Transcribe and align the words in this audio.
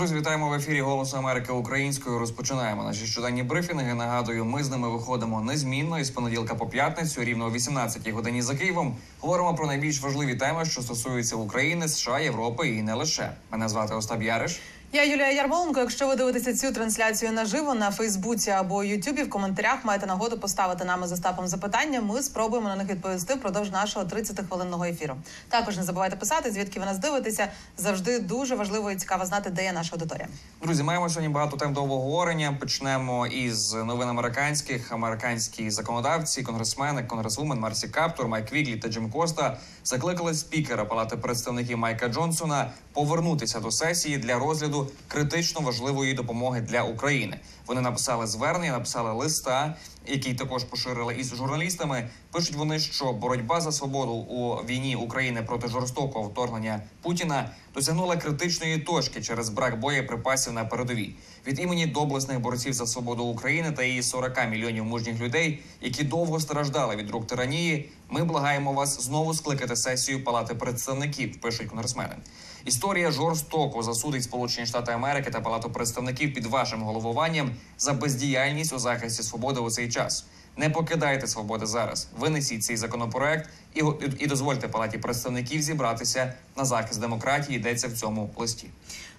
Друзі, 0.00 0.14
вітаємо 0.14 0.48
в 0.48 0.54
ефірі 0.54 0.80
Голосу 0.80 1.16
Америки 1.16 1.52
українською. 1.52 2.18
Розпочинаємо 2.18 2.84
наші 2.84 3.06
щоденні 3.06 3.42
брифінги. 3.42 3.94
Нагадую, 3.94 4.44
ми 4.44 4.64
з 4.64 4.70
ними 4.70 4.88
виходимо 4.88 5.40
незмінно 5.40 5.98
із 5.98 6.10
понеділка 6.10 6.54
по 6.54 6.66
п'ятницю, 6.66 7.24
рівно 7.24 7.44
о 7.44 7.50
18-й 7.50 8.10
годині 8.10 8.42
за 8.42 8.54
Києвом. 8.54 8.96
Говоримо 9.20 9.54
про 9.54 9.66
найбільш 9.66 10.00
важливі 10.00 10.34
теми, 10.34 10.64
що 10.64 10.82
стосуються 10.82 11.36
України, 11.36 11.88
США, 11.88 12.20
Європи 12.20 12.68
і 12.68 12.82
не 12.82 12.94
лише. 12.94 13.32
Мене 13.50 13.68
звати 13.68 13.94
Остап 13.94 14.22
Яриш. 14.22 14.60
Я 14.92 15.04
Юлія 15.04 15.32
Ярмоленко. 15.32 15.80
Якщо 15.80 16.08
ви 16.08 16.16
дивитеся 16.16 16.54
цю 16.54 16.72
трансляцію 16.72 17.32
наживо 17.32 17.74
на 17.74 17.90
Фейсбуці 17.90 18.50
або 18.50 18.84
Ютубі, 18.84 19.22
в 19.22 19.30
коментарях 19.30 19.84
маєте 19.84 20.06
нагоду 20.06 20.38
поставити 20.38 20.84
нам 20.84 21.04
із 21.04 21.12
Остапом 21.12 21.48
запитання. 21.48 22.00
Ми 22.00 22.22
спробуємо 22.22 22.68
на 22.68 22.76
них 22.76 22.88
відповісти 22.88 23.34
впродовж 23.34 23.70
нашого 23.70 24.06
30-хвилинного 24.06 24.84
ефіру. 24.84 25.16
Також 25.48 25.76
не 25.76 25.82
забувайте 25.82 26.16
писати, 26.16 26.50
звідки 26.50 26.80
ви 26.80 26.86
нас 26.86 26.98
дивитеся. 26.98 27.48
Завжди 27.76 28.18
дуже 28.18 28.54
важливо 28.54 28.90
і 28.90 28.96
цікаво 28.96 29.26
знати, 29.26 29.50
де 29.50 29.64
є 29.64 29.72
наша 29.72 29.90
аудиторія. 29.92 30.28
Друзі, 30.62 30.82
маємо 30.82 31.08
сьогодні 31.08 31.34
багато 31.34 31.56
тем 31.56 31.72
до 31.72 31.82
обговорення. 31.82 32.56
Почнемо 32.60 33.26
із 33.26 33.74
новин 33.74 34.08
американських. 34.08 34.92
Американські 34.92 35.70
законодавці, 35.70 36.42
конгресмени, 36.42 37.02
конгресвумен 37.02 37.58
Марсі 37.60 37.88
Каптур, 37.88 38.28
Майк 38.28 38.52
Віглі 38.52 38.76
та 38.76 38.88
Джим 38.88 39.10
Коста 39.10 39.56
закликали 39.84 40.34
спікера 40.34 40.84
Палати 40.84 41.16
представників 41.16 41.78
Майка 41.78 42.08
Джонсона 42.08 42.70
повернутися 43.00 43.60
до 43.60 43.70
сесії 43.70 44.18
для 44.18 44.38
розгляду 44.38 44.90
критично 45.08 45.60
важливої 45.60 46.14
допомоги 46.14 46.60
для 46.60 46.82
України. 46.82 47.40
Вони 47.66 47.80
написали 47.80 48.26
звернення, 48.26 48.72
написали 48.72 49.12
листа, 49.12 49.76
який 50.06 50.34
також 50.34 50.64
поширили 50.64 51.14
із 51.14 51.34
журналістами. 51.34 52.08
Пишуть 52.32 52.56
вони, 52.56 52.78
що 52.78 53.12
боротьба 53.12 53.60
за 53.60 53.72
свободу 53.72 54.12
у 54.12 54.54
війні 54.56 54.96
України 54.96 55.42
проти 55.42 55.68
жорстокого 55.68 56.28
вторгнення 56.28 56.82
Путіна 57.02 57.50
досягнула 57.74 58.16
критичної 58.16 58.78
точки 58.78 59.22
через 59.22 59.48
брак 59.48 59.80
боєприпасів 59.80 60.52
на 60.52 60.64
передовій. 60.64 61.14
Від 61.46 61.60
імені 61.60 61.86
доблесних 61.86 62.40
борців 62.40 62.72
за 62.72 62.86
свободу 62.86 63.24
України 63.24 63.72
та 63.72 63.82
її 63.82 64.02
40 64.02 64.50
мільйонів 64.50 64.84
мужніх 64.84 65.20
людей, 65.20 65.62
які 65.80 66.04
довго 66.04 66.40
страждали 66.40 66.96
від 66.96 67.10
рук 67.10 67.26
тиранії. 67.26 67.88
Ми 68.10 68.24
благаємо 68.24 68.72
вас 68.72 69.02
знову 69.02 69.34
скликати 69.34 69.76
сесію 69.76 70.24
Палати 70.24 70.54
представників. 70.54 71.40
Пишуть 71.40 71.68
конгресмени. 71.68 72.16
Історія 72.64 73.10
жорстоко 73.10 73.82
засудить 73.82 74.22
Сполучені 74.22 74.66
Штати 74.66 74.92
Америки 74.92 75.30
та 75.30 75.40
Палату 75.40 75.70
представників 75.70 76.34
під 76.34 76.46
вашим 76.46 76.82
головуванням 76.82 77.50
за 77.78 77.92
бездіяльність 77.92 78.72
у 78.72 78.78
захисті 78.78 79.22
свободи 79.22 79.60
у 79.60 79.70
цей 79.70 79.88
час. 79.88 80.26
Не 80.56 80.70
покидайте 80.70 81.26
свободи 81.26 81.66
зараз. 81.66 82.08
Винесіть 82.18 82.64
цей 82.64 82.76
законопроект 82.76 83.50
і, 83.74 83.82
і 84.18 84.26
дозвольте 84.26 84.68
палаті 84.68 84.98
представників 84.98 85.62
зібратися 85.62 86.34
на 86.56 86.64
захист 86.64 87.00
демократії. 87.00 87.58
Йдеться 87.58 87.88
в 87.88 87.92
цьому 87.92 88.30
листі. 88.36 88.66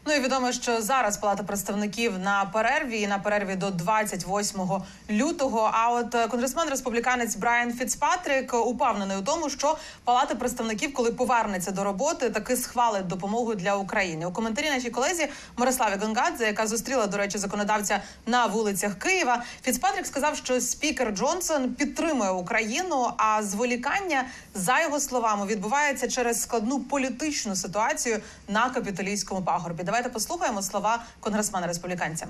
Ну 0.06 0.14
і 0.14 0.20
відомо, 0.20 0.52
що 0.52 0.82
зараз 0.82 1.18
Палата 1.18 1.44
представників 1.44 2.20
на 2.20 2.46
перерві 2.46 3.02
і 3.02 3.08
на 3.08 3.20
перерві 3.20 3.56
до 3.56 3.70
28 3.70 4.62
лютого. 5.10 5.72
А 5.74 5.92
от 5.92 6.16
е, 6.16 6.28
конгресмен 6.28 6.70
республіканець 6.70 7.36
Брайан 7.36 7.74
Фіцпатрік 7.74 8.54
упевнений 8.54 9.18
у 9.18 9.22
тому, 9.22 9.50
що 9.50 9.78
Палата 10.04 10.36
представників, 10.36 10.94
коли 10.94 11.12
повернеться 11.12 11.72
до 11.72 11.84
роботи, 11.84 12.30
таки 12.30 12.58
схвалить 12.58 13.08
допомогу 13.08 13.56
для 13.56 13.76
України. 13.76 14.26
У 14.26 14.32
коментарі 14.32 14.70
нашій 14.70 14.90
колезі 14.90 15.28
Мирославі 15.58 15.96
Гонгадзе, 16.02 16.46
яка 16.46 16.68
зустріла 16.68 17.08
до 17.08 17.18
речі 17.18 17.38
законодавця 17.38 18.02
на 18.26 18.46
вулицях 18.46 18.94
Києва. 18.96 19.44
Фіцпатрік 19.64 20.06
сказав, 20.06 20.38
що 20.38 20.62
спікер 20.62 21.12
Джонсон 21.12 21.70
підтримує 21.70 22.32
Україну. 22.32 23.12
А 23.18 23.44
зволікання 23.44 24.26
за 24.54 24.82
його 24.82 25.00
словами 25.00 25.46
відбувається 25.46 26.08
через 26.08 26.42
складну 26.42 26.80
політичну 26.80 27.56
ситуацію 27.56 28.20
на 28.48 28.70
капітолійському 28.70 29.42
пагорбі. 29.42 29.84
Давайте 29.92 30.10
послухаємо 30.10 30.62
слова 30.62 31.04
конгресмена 31.20 31.68
республіканця. 31.68 32.28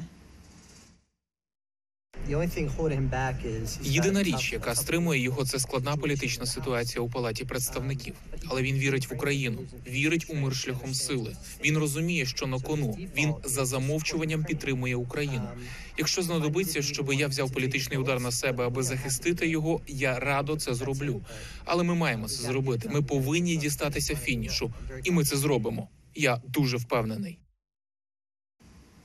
Єдина 3.84 4.24
річ, 4.24 4.54
яка 4.54 4.76
стримує 4.76 5.22
його, 5.22 5.46
це 5.46 5.60
складна 5.60 5.98
політична 5.98 6.46
ситуація 6.46 7.02
у 7.02 7.10
палаті 7.10 7.46
представників. 7.46 8.16
Але 8.48 8.62
він 8.62 8.76
вірить 8.76 9.10
в 9.10 9.14
Україну, 9.14 9.60
вірить 9.88 10.26
у 10.30 10.36
мир 10.36 10.56
шляхом 10.56 10.94
сили. 10.94 11.36
Він 11.64 11.78
розуміє, 11.78 12.26
що 12.26 12.48
на 12.48 12.60
кону 12.60 12.98
він 13.16 13.34
за 13.44 13.66
замовчуванням 13.66 14.44
підтримує 14.44 14.96
Україну. 14.96 15.50
Якщо 15.98 16.22
знадобиться, 16.22 16.82
щоб 16.82 17.14
я 17.14 17.28
взяв 17.28 17.52
політичний 17.52 17.98
удар 18.00 18.20
на 18.20 18.32
себе, 18.32 18.66
аби 18.66 18.84
захистити 18.84 19.48
його, 19.48 19.82
я 19.88 20.20
радо 20.20 20.58
це 20.58 20.74
зроблю. 20.74 21.22
Але 21.66 21.84
ми 21.84 21.96
маємо 21.96 22.28
це 22.28 22.44
зробити. 22.44 22.90
Ми 22.90 23.02
повинні 23.02 23.56
дістатися 23.56 24.16
фінішу, 24.16 24.74
і 25.04 25.12
ми 25.12 25.26
це 25.26 25.38
зробимо. 25.38 25.90
Я 26.16 26.42
дуже 26.48 26.78
впевнений. 26.78 27.40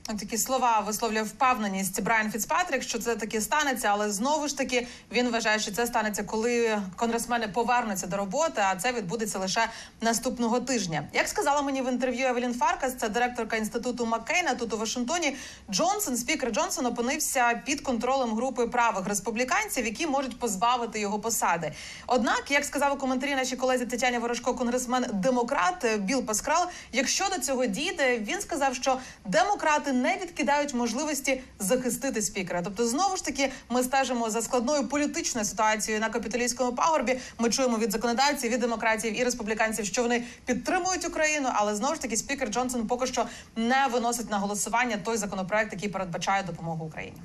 Такі 0.07 0.37
слова 0.37 0.79
висловлює 0.79 1.21
впевненість 1.21 2.01
Брайан 2.01 2.31
Фіцпатрік, 2.31 2.83
що 2.83 2.99
це 2.99 3.15
таки 3.15 3.41
станеться, 3.41 3.87
але 3.91 4.11
знову 4.11 4.47
ж 4.47 4.57
таки 4.57 4.87
він 5.11 5.29
вважає, 5.29 5.59
що 5.59 5.71
це 5.71 5.87
станеться, 5.87 6.23
коли 6.23 6.81
конгресмени 6.95 7.47
повернуться 7.47 8.07
до 8.07 8.17
роботи. 8.17 8.61
А 8.71 8.75
це 8.75 8.91
відбудеться 8.91 9.39
лише 9.39 9.67
наступного 10.01 10.59
тижня. 10.59 11.07
Як 11.13 11.27
сказала 11.27 11.61
мені 11.61 11.81
в 11.81 11.91
інтерв'ю 11.91 12.27
Евелін 12.27 12.53
Фаркас, 12.53 12.95
це 12.97 13.09
директорка 13.09 13.57
інституту 13.57 14.05
Маккейна 14.05 14.55
тут 14.55 14.73
у 14.73 14.77
Вашингтоні. 14.77 15.35
Джонсон, 15.71 16.17
спікер 16.17 16.51
Джонсон, 16.51 16.85
опинився 16.85 17.61
під 17.65 17.81
контролем 17.81 18.35
групи 18.35 18.67
правих 18.67 19.07
республіканців, 19.07 19.85
які 19.85 20.07
можуть 20.07 20.39
позбавити 20.39 20.99
його 20.99 21.19
посади. 21.19 21.73
Однак, 22.07 22.43
як 22.49 22.65
сказав 22.65 22.93
у 22.93 22.97
коментарі 22.97 23.35
нашій 23.35 23.55
колезі 23.55 23.85
Тетяні 23.85 24.17
Ворожко, 24.17 24.53
конгресмен 24.53 25.05
демократ 25.13 25.97
Біл 25.97 26.25
Паскрал, 26.25 26.67
якщо 26.91 27.25
до 27.35 27.41
цього 27.41 27.65
дійде, 27.65 28.17
він 28.19 28.41
сказав, 28.41 28.75
що 28.75 28.97
демократи 29.25 29.93
не 30.01 30.17
відкидають 30.17 30.73
можливості 30.73 31.41
захистити 31.59 32.21
спікера. 32.21 32.61
Тобто, 32.61 32.87
знову 32.87 33.17
ж 33.17 33.25
таки, 33.25 33.51
ми 33.69 33.83
стежимо 33.83 34.29
за 34.29 34.41
складною 34.41 34.87
політичною 34.87 35.45
ситуацією 35.45 36.01
на 36.01 36.09
капітолійському 36.09 36.73
пагорбі. 36.73 37.19
Ми 37.39 37.49
чуємо 37.49 37.77
від 37.77 37.91
законодавців, 37.91 38.51
від 38.51 38.59
демократів 38.59 39.19
і 39.19 39.23
республіканців, 39.23 39.85
що 39.85 40.01
вони 40.01 40.23
підтримують 40.45 41.07
Україну, 41.07 41.49
але 41.53 41.75
знову 41.75 41.95
ж 41.95 42.01
таки 42.01 42.17
спікер 42.17 42.49
Джонсон 42.49 42.87
поки 42.87 43.07
що 43.07 43.25
не 43.55 43.87
виносить 43.93 44.31
на 44.31 44.37
голосування 44.37 44.97
той 45.03 45.17
законопроект, 45.17 45.73
який 45.73 45.89
передбачає 45.89 46.43
допомогу 46.43 46.85
Україні. 46.85 47.17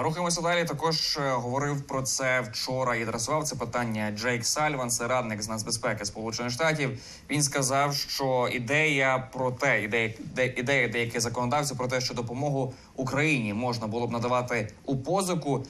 Рухаємося 0.00 0.42
далі. 0.42 0.64
Також 0.64 1.16
е, 1.16 1.30
говорив 1.30 1.86
про 1.86 2.02
це 2.02 2.40
вчора 2.40 2.96
і 2.96 3.02
адресував 3.02 3.44
це 3.44 3.56
питання 3.56 4.12
Джейк 4.16 4.44
Сальван, 4.44 4.90
це 4.90 5.08
радник 5.08 5.42
з 5.42 5.48
нацбезпеки 5.48 6.04
Сполучених 6.04 6.52
Штатів. 6.52 6.90
Він 7.30 7.42
сказав, 7.42 7.94
що 7.94 8.48
ідея 8.52 9.28
про 9.32 9.50
те, 9.50 9.82
ідея 9.82 10.12
ідея 10.56 10.88
деяких 10.88 11.20
законодавців 11.20 11.76
про 11.76 11.88
те, 11.88 12.00
що 12.00 12.14
допомогу 12.14 12.74
Україні 12.96 13.54
можна 13.54 13.86
було 13.86 14.06
б 14.06 14.12
надавати 14.12 14.68
у 14.84 14.96
позику. 14.96 15.64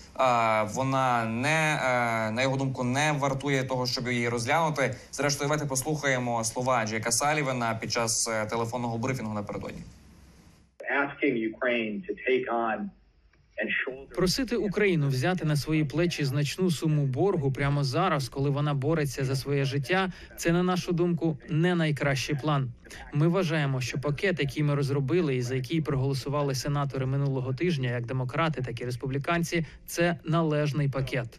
Вона 0.65 1.25
не 1.25 1.81
е, 1.85 2.31
на 2.31 2.43
його 2.43 2.57
думку 2.57 2.85
не 2.85 3.13
вартує 3.13 3.65
того, 3.65 3.87
щоб 3.87 4.09
її 4.09 4.29
розглянути. 4.29 4.95
Зрештою, 5.13 5.49
давайте 5.49 5.67
послухаємо 5.67 6.45
слова 6.45 6.87
Джейка 6.87 7.11
Салівана 7.13 7.79
під 7.81 7.93
час 7.93 8.29
е, 8.29 8.47
телефонного 8.47 8.99
брифінгу 8.99 9.35
напередодні. 9.35 9.83
Asking 11.03 11.35
Ukraine 11.53 12.01
to 12.07 12.13
take 12.29 12.47
on 12.49 12.89
Просити 14.15 14.57
Україну 14.57 15.09
взяти 15.09 15.45
на 15.45 15.57
свої 15.57 15.85
плечі 15.85 16.25
значну 16.25 16.71
суму 16.71 17.07
боргу 17.07 17.53
прямо 17.53 17.85
зараз, 17.85 18.29
коли 18.29 18.51
вона 18.51 18.75
бореться 18.75 19.25
за 19.25 19.37
своє 19.37 19.65
життя. 19.65 20.13
Це 20.37 20.53
на 20.53 20.63
нашу 20.63 20.93
думку 20.93 21.39
не 21.49 21.75
найкращий 21.75 22.37
план. 22.37 22.73
Ми 23.13 23.29
вважаємо, 23.29 23.81
що 23.81 23.99
пакет, 23.99 24.41
який 24.41 24.63
ми 24.63 24.75
розробили, 24.75 25.37
і 25.37 25.43
за 25.43 25.55
який 25.55 25.81
проголосували 25.81 26.55
сенатори 26.55 27.07
минулого 27.07 27.55
тижня, 27.55 27.91
як 27.91 28.07
демократи, 28.07 28.63
так 28.63 28.81
і 28.81 28.85
республіканці, 28.85 29.67
це 29.87 30.17
належний 30.25 30.89
пакет. 30.89 31.39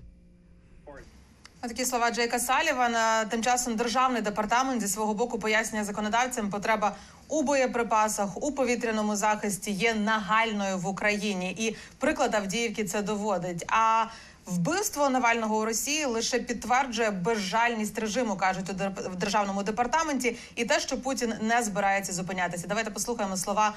Такі 1.67 1.85
слова 1.85 2.11
Джейка 2.11 2.39
Салівана. 2.39 3.25
Тим 3.25 3.43
часом 3.43 3.75
державний 3.75 4.21
департамент 4.21 4.81
зі 4.81 4.87
свого 4.87 5.13
боку 5.13 5.39
пояснює 5.39 5.83
законодавцям, 5.83 6.49
потреба 6.49 6.95
у 7.33 7.41
боєприпасах 7.41 8.43
у 8.43 8.51
повітряному 8.51 9.15
захисті 9.15 9.71
є 9.71 9.93
нагальною 9.93 10.77
в 10.77 10.87
Україні, 10.87 11.51
і 11.51 11.75
приклад 11.97 12.35
Авдіївки 12.35 12.85
це 12.85 13.01
доводить. 13.01 13.65
А 13.67 14.05
Вбивство 14.45 15.09
Навального 15.09 15.57
у 15.57 15.65
Росії 15.65 16.05
лише 16.05 16.39
підтверджує 16.39 17.11
безжальність 17.11 17.99
режиму, 17.99 18.35
кажуть 18.35 18.69
у 19.13 19.15
державному 19.15 19.63
департаменті, 19.63 20.37
і 20.55 20.65
те, 20.65 20.79
що 20.79 20.97
Путін 21.01 21.33
не 21.41 21.63
збирається 21.63 22.13
зупинятися. 22.13 22.67
Давайте 22.67 22.91
послухаємо 22.91 23.37
слова 23.37 23.73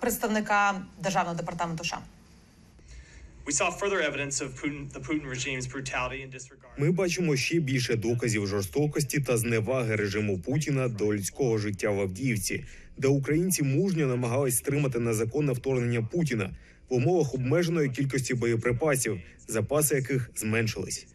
представника 0.00 0.74
державного 0.98 1.36
департаменту. 1.36 1.84
США. 1.84 1.98
Ми 6.78 6.90
бачимо 6.90 7.36
ще 7.36 7.60
більше 7.60 7.96
доказів 7.96 8.46
жорстокості 8.46 9.20
та 9.20 9.36
зневаги 9.36 9.96
режиму 9.96 10.38
Путіна 10.38 10.88
до 10.88 11.14
людського 11.14 11.58
життя 11.58 11.90
в 11.90 12.00
Авдіївці, 12.00 12.64
де 12.96 13.08
українці 13.08 13.62
мужньо 13.62 14.06
намагались 14.06 14.56
стримати 14.56 14.98
незаконне 14.98 15.52
вторгнення 15.52 16.02
Путіна 16.02 16.56
в 16.88 16.94
умовах 16.94 17.34
обмеженої 17.34 17.90
кількості 17.90 18.34
боєприпасів, 18.34 19.20
запаси 19.48 19.94
яких 19.94 20.30
зменшились. 20.36 21.06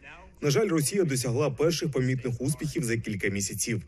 На 0.42 0.50
жаль, 0.50 0.68
Росія 0.68 1.04
досягла 1.04 1.50
перших 1.50 1.92
помітних 1.92 2.42
успіхів 2.42 2.84
за 2.84 2.98
кілька 2.98 3.28
місяців. 3.28 3.82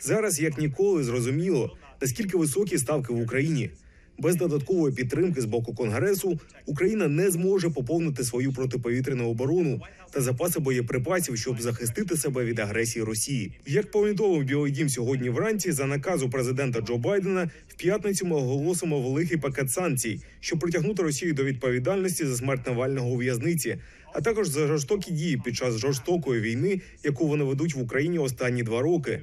Зараз 0.00 0.40
як 0.40 0.58
ніколи 0.58 1.04
зрозуміло 1.04 1.76
наскільки 2.00 2.36
високі 2.36 2.78
ставки 2.78 3.12
в 3.12 3.20
Україні. 3.20 3.70
Без 4.20 4.36
додаткової 4.36 4.94
підтримки 4.94 5.40
з 5.40 5.44
боку 5.44 5.74
конгресу 5.74 6.40
Україна 6.66 7.08
не 7.08 7.30
зможе 7.30 7.70
поповнити 7.70 8.24
свою 8.24 8.52
протиповітряну 8.52 9.30
оборону 9.30 9.80
та 10.10 10.20
запаси 10.20 10.60
боєприпасів, 10.60 11.38
щоб 11.38 11.60
захистити 11.60 12.16
себе 12.16 12.44
від 12.44 12.58
агресії 12.58 13.04
Росії. 13.04 13.52
Як 13.66 13.90
повідомив 13.90 14.44
Білий 14.44 14.72
Дім 14.72 14.88
сьогодні 14.88 15.30
вранці, 15.30 15.72
за 15.72 15.86
наказу 15.86 16.30
президента 16.30 16.80
Джо 16.80 16.96
Байдена 16.96 17.50
в 17.68 17.74
п'ятницю 17.74 18.26
ми 18.26 18.36
оголосимо 18.36 19.00
великий 19.00 19.36
пакет 19.36 19.70
санкцій, 19.70 20.20
щоб 20.40 20.58
притягнути 20.58 21.02
Росію 21.02 21.34
до 21.34 21.44
відповідальності 21.44 22.26
за 22.26 22.36
смерть 22.36 22.66
Навального 22.66 23.08
у 23.08 23.16
в'язниці, 23.16 23.78
а 24.14 24.20
також 24.20 24.48
за 24.48 24.66
жорстокі 24.66 25.12
дії 25.12 25.40
під 25.44 25.56
час 25.56 25.78
жорстокої 25.78 26.40
війни, 26.40 26.80
яку 27.04 27.28
вони 27.28 27.44
ведуть 27.44 27.74
в 27.74 27.80
Україні 27.80 28.18
останні 28.18 28.62
два 28.62 28.82
роки. 28.82 29.20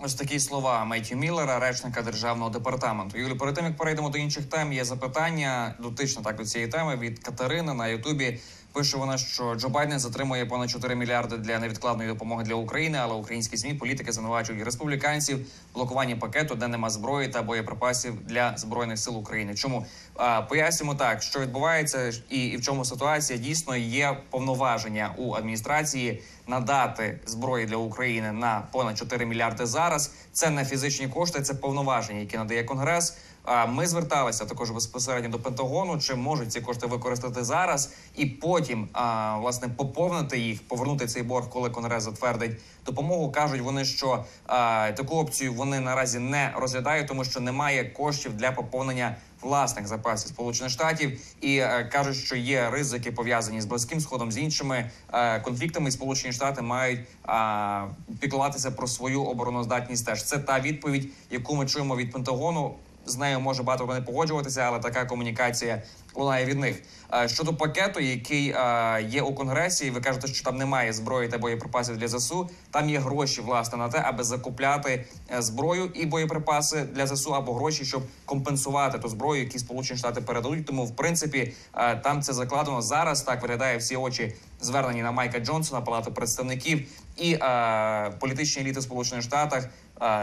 Ось 0.00 0.14
такі 0.14 0.40
слова 0.40 0.84
Меті 0.84 1.16
Міллера, 1.16 1.58
речника 1.58 2.02
державного 2.02 2.50
департаменту. 2.50 3.18
Юлі, 3.18 3.34
перед 3.34 3.54
тим 3.54 3.64
як 3.64 3.76
перейдемо 3.76 4.08
до 4.08 4.18
інших 4.18 4.44
тем, 4.44 4.72
є 4.72 4.84
запитання 4.84 5.74
дотично 5.78 6.22
так 6.22 6.36
до 6.36 6.44
цієї 6.44 6.70
теми 6.70 6.96
від 6.96 7.18
Катерини 7.18 7.74
на 7.74 7.86
Ютубі. 7.86 8.40
Пише 8.72 8.96
вона, 8.96 9.18
що 9.18 9.54
Джо 9.54 9.68
Байден 9.68 9.98
затримує 9.98 10.46
понад 10.46 10.70
4 10.70 10.94
мільярди 10.94 11.36
для 11.36 11.58
невідкладної 11.58 12.08
допомоги 12.08 12.44
для 12.44 12.54
України, 12.54 12.98
але 13.00 13.14
українські 13.14 13.56
змі 13.56 13.74
політики 13.74 14.12
звинувачують 14.12 14.64
республіканців 14.64 15.46
блокуванні 15.74 16.16
пакету, 16.16 16.54
де 16.54 16.68
нема 16.68 16.90
зброї 16.90 17.28
та 17.28 17.42
боєприпасів 17.42 18.26
для 18.26 18.56
збройних 18.56 18.98
сил 18.98 19.18
України. 19.18 19.54
Чому 19.54 19.86
пояснюємо 20.48 20.94
так, 20.94 21.22
що 21.22 21.40
відбувається, 21.40 22.12
і, 22.30 22.46
і 22.46 22.56
в 22.56 22.62
чому 22.62 22.84
ситуація 22.84 23.38
дійсно 23.38 23.76
є 23.76 24.16
повноваження 24.30 25.14
у 25.16 25.34
адміністрації 25.34 26.22
надати 26.46 27.20
зброї 27.26 27.66
для 27.66 27.76
України 27.76 28.32
на 28.32 28.68
понад 28.72 28.98
4 28.98 29.26
мільярди 29.26 29.66
зараз. 29.66 30.14
Це 30.32 30.50
не 30.50 30.64
фізичні 30.64 31.08
кошти, 31.08 31.42
це 31.42 31.54
повноваження, 31.54 32.20
які 32.20 32.36
надає 32.36 32.64
конгрес. 32.64 33.16
Ми 33.68 33.86
зверталися 33.86 34.44
також 34.44 34.70
безпосередньо 34.70 35.30
до 35.30 35.38
Пентагону, 35.38 35.98
чи 35.98 36.14
можуть 36.14 36.52
ці 36.52 36.60
кошти 36.60 36.86
використати 36.86 37.44
зараз, 37.44 37.92
і 38.16 38.26
потім 38.26 38.88
власне 39.40 39.68
поповнити 39.68 40.38
їх, 40.38 40.68
повернути 40.68 41.06
цей 41.06 41.22
борг, 41.22 41.48
коли 41.48 41.70
конгрес 41.70 42.02
затвердить 42.02 42.60
допомогу. 42.86 43.32
кажуть 43.32 43.60
вони, 43.60 43.84
що 43.84 44.24
таку 44.94 45.16
опцію 45.16 45.54
вони 45.54 45.80
наразі 45.80 46.18
не 46.18 46.52
розглядають, 46.56 47.08
тому 47.08 47.24
що 47.24 47.40
немає 47.40 47.84
коштів 47.84 48.36
для 48.36 48.52
поповнення 48.52 49.16
власних 49.42 49.86
запасів 49.86 50.28
Сполучених 50.28 50.72
Штатів 50.72 51.20
і 51.40 51.56
е, 51.56 51.88
кажуть, 51.92 52.16
що 52.16 52.36
є 52.36 52.70
ризики 52.70 53.12
пов'язані 53.12 53.60
з 53.60 53.64
близьким 53.64 54.00
сходом 54.00 54.32
з 54.32 54.38
іншими 54.38 54.90
е, 55.12 55.40
конфліктами. 55.40 55.90
Сполучені 55.90 56.32
Штати 56.32 56.62
мають 56.62 57.00
піклуватися 58.20 58.70
про 58.70 58.86
свою 58.86 59.22
обороноздатність. 59.22 60.06
Теж 60.06 60.24
це 60.24 60.38
та 60.38 60.60
відповідь, 60.60 61.08
яку 61.30 61.56
ми 61.56 61.66
чуємо 61.66 61.96
від 61.96 62.12
Пентагону. 62.12 62.74
З 63.08 63.16
нею 63.16 63.40
може 63.40 63.62
багато 63.62 63.86
не 63.86 64.00
погоджуватися, 64.00 64.60
але 64.60 64.78
така 64.78 65.04
комунікація 65.04 65.82
лунає 66.14 66.44
від 66.44 66.58
них. 66.58 66.82
Е, 67.14 67.28
Щодо 67.28 67.54
пакету, 67.54 68.00
який 68.00 68.50
е, 68.50 69.06
є 69.08 69.22
у 69.22 69.34
конгресі, 69.34 69.90
ви 69.90 70.00
кажете, 70.00 70.28
що 70.28 70.44
там 70.44 70.56
немає 70.56 70.92
зброї 70.92 71.28
та 71.28 71.38
боєприпасів 71.38 71.96
для 71.96 72.08
ЗСУ. 72.08 72.50
Там 72.70 72.90
є 72.90 72.98
гроші 72.98 73.40
власне 73.40 73.78
на 73.78 73.88
те, 73.88 74.02
аби 74.04 74.24
закупляти 74.24 75.04
е, 75.36 75.42
зброю 75.42 75.90
і 75.94 76.06
боєприпаси 76.06 76.82
для 76.82 77.06
ЗСУ, 77.06 77.34
або 77.34 77.54
гроші, 77.54 77.84
щоб 77.84 78.02
компенсувати 78.24 78.98
ту 78.98 79.08
зброю, 79.08 79.42
які 79.42 79.58
Сполучені 79.58 79.98
Штати 79.98 80.20
передадуть. 80.20 80.66
Тому, 80.66 80.84
в 80.84 80.96
принципі, 80.96 81.52
там 82.02 82.22
це 82.22 82.32
закладено 82.32 82.82
зараз. 82.82 83.22
Так 83.22 83.42
виглядає 83.42 83.78
всі 83.78 83.96
очі 83.96 84.34
звернені 84.60 85.02
на 85.02 85.12
Майка 85.12 85.38
Джонсона, 85.38 85.80
палату 85.80 86.12
представників 86.12 86.86
і 87.16 87.38
політичні 88.18 88.62
еліти 88.62 88.82
Сполучених 88.82 89.24
Штатах 89.24 89.68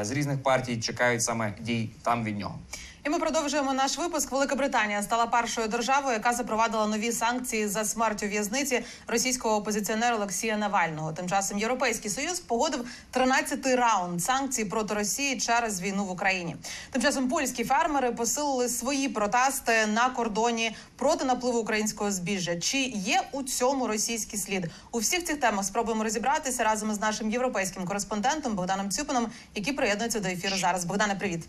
з 0.02 0.12
різних 0.12 0.44
партій 0.44 0.78
чекають 0.78 1.22
саме 1.24 1.54
дій 1.62 1.90
там 2.04 2.24
від 2.24 2.38
нього. 2.38 2.60
І 3.06 3.10
ми 3.10 3.20
продовжуємо 3.20 3.74
наш 3.74 3.98
випуск. 3.98 4.32
Велика 4.32 4.56
Британія 4.56 5.04
стала 5.04 5.26
першою 5.26 5.68
державою, 5.68 6.14
яка 6.14 6.34
запровадила 6.34 6.88
нові 6.88 7.12
санкції 7.12 7.68
за 7.68 7.86
смерть 7.86 8.24
у 8.24 8.28
в'язниці 8.28 8.84
російського 9.08 9.56
опозиціонера 9.56 10.16
Олексія 10.16 10.58
Навального. 10.58 11.14
Тим 11.14 11.30
часом 11.30 11.60
Європейський 11.60 12.12
союз 12.12 12.40
погодив 12.40 12.88
13-й 13.14 13.76
раунд 13.76 14.24
санкцій 14.24 14.66
проти 14.66 14.94
Росії 14.94 15.38
через 15.38 15.82
війну 15.82 16.06
в 16.06 16.12
Україні. 16.12 16.56
Тим 16.92 17.02
часом 17.02 17.30
польські 17.30 17.64
фермери 17.64 18.12
посилили 18.12 18.70
свої 18.70 19.10
протести 19.10 19.88
на 19.88 20.10
кордоні 20.10 20.76
проти 20.96 21.26
напливу 21.26 21.60
українського 21.60 22.12
збіжжя. 22.12 22.60
Чи 22.60 22.78
є 22.84 23.22
у 23.32 23.44
цьому 23.44 23.88
російський 23.88 24.40
слід? 24.40 24.72
У 24.92 25.00
всіх 25.00 25.24
цих 25.24 25.40
темах 25.40 25.66
спробуємо 25.66 26.04
розібратися 26.04 26.64
разом 26.64 26.94
з 26.94 27.00
нашим 27.00 27.32
європейським 27.32 27.86
кореспондентом 27.86 28.56
Богданом 28.56 28.92
Цюпином, 28.92 29.28
який 29.56 29.74
приєднується 29.74 30.20
до 30.20 30.30
ефіру 30.30 30.58
зараз. 30.58 30.86
Богдане, 30.86 31.16
привіт. 31.16 31.46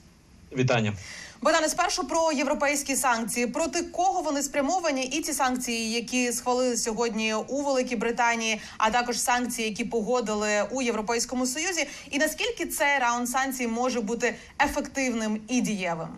Вітання. 0.53 0.93
Богдане, 1.43 1.69
спершу 1.69 2.09
про 2.09 2.33
європейські 2.33 2.97
санкції. 2.97 3.47
Проти 3.47 3.83
кого 3.83 4.23
вони 4.23 4.43
спрямовані? 4.43 5.03
І 5.03 5.21
ті 5.21 5.33
санкції, 5.33 5.93
які 5.93 6.33
схвалили 6.33 6.77
сьогодні 6.77 7.35
у 7.35 7.63
Великій 7.63 7.97
Британії, 7.97 8.61
а 8.79 8.91
також 8.91 9.21
санкції, 9.21 9.69
які 9.69 9.85
погодили 9.85 10.49
у 10.71 10.83
Європейському 10.83 11.47
Союзі. 11.47 11.87
І 12.11 12.19
наскільки 12.19 12.67
цей 12.67 12.99
раунд 12.99 13.29
санкцій 13.29 13.67
може 13.67 14.01
бути 14.01 14.35
ефективним 14.65 15.41
і 15.49 15.61
дієвим? 15.61 16.09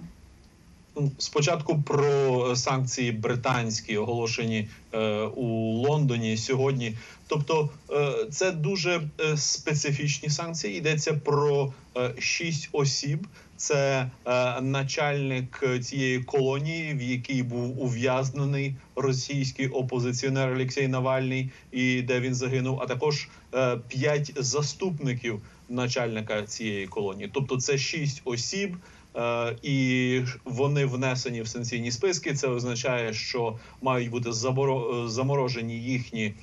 Спочатку 1.19 1.83
про 1.83 2.57
санкції 2.57 3.13
британські 3.13 3.97
оголошені 3.97 4.69
е, 4.93 5.23
у 5.23 5.47
Лондоні 5.73 6.37
сьогодні. 6.37 6.97
Тобто, 7.27 7.71
е, 7.91 8.27
це 8.31 8.53
дуже 8.53 9.01
е, 9.21 9.37
специфічні 9.37 10.29
санкції. 10.31 10.77
Йдеться 10.79 11.15
про 11.15 11.73
е, 11.97 12.15
шість 12.19 12.69
осіб. 12.73 13.27
Це 13.59 14.11
е, 14.27 14.61
начальник 14.61 15.65
цієї 15.83 16.23
колонії, 16.23 16.95
в 16.95 17.03
якій 17.03 17.43
був 17.43 17.83
ув'язнений 17.83 18.75
російський 18.97 19.69
опозиціонер 19.69 20.53
Олексій 20.53 20.89
Навальний, 20.89 21.51
і 21.73 22.03
де 22.03 22.21
він 22.21 22.35
загинув. 22.35 22.81
А 22.83 22.87
також 22.87 23.29
е, 23.55 23.77
п'ять 23.89 24.33
заступників 24.37 25.43
начальника 25.69 26.43
цієї 26.43 26.87
колонії. 26.87 27.31
Тобто, 27.35 27.57
це 27.57 27.79
шість 27.79 28.23
осіб. 28.25 28.77
Е, 29.17 29.57
і 29.63 30.21
вони 30.45 30.87
внесені 30.87 31.43
в 31.43 31.49
санкційні 31.49 31.91
списки. 31.91 32.35
Це 32.35 32.49
означає, 32.49 33.13
що 33.13 33.59
мають 33.83 34.11
бути 34.11 34.33
заборо... 34.33 35.09
заморожені 35.09 35.83
їхні 35.83 36.25
е, 36.25 36.35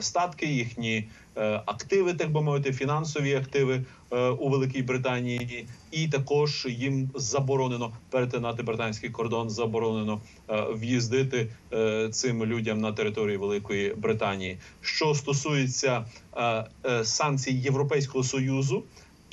статки, 0.00 0.46
їхні 0.46 1.08
е, 1.36 1.62
активи, 1.66 2.14
так 2.14 2.32
би 2.32 2.42
мовити, 2.42 2.72
фінансові 2.72 3.34
активи 3.34 3.84
е, 4.12 4.28
у 4.28 4.48
Великій 4.48 4.82
Британії, 4.82 5.66
і 5.92 6.08
також 6.08 6.66
їм 6.70 7.10
заборонено 7.14 7.92
перетинати 8.10 8.62
британський 8.62 9.10
кордон, 9.10 9.50
заборонено 9.50 10.20
е, 10.50 10.66
в'їздити 10.74 11.48
е, 11.72 12.08
цим 12.08 12.44
людям 12.44 12.80
на 12.80 12.92
території 12.92 13.36
Великої 13.36 13.94
Британії. 13.94 14.58
Що 14.80 15.14
стосується 15.14 16.06
е, 16.36 16.66
е, 16.86 17.04
санкцій 17.04 17.52
Європейського 17.52 18.24
союзу 18.24 18.84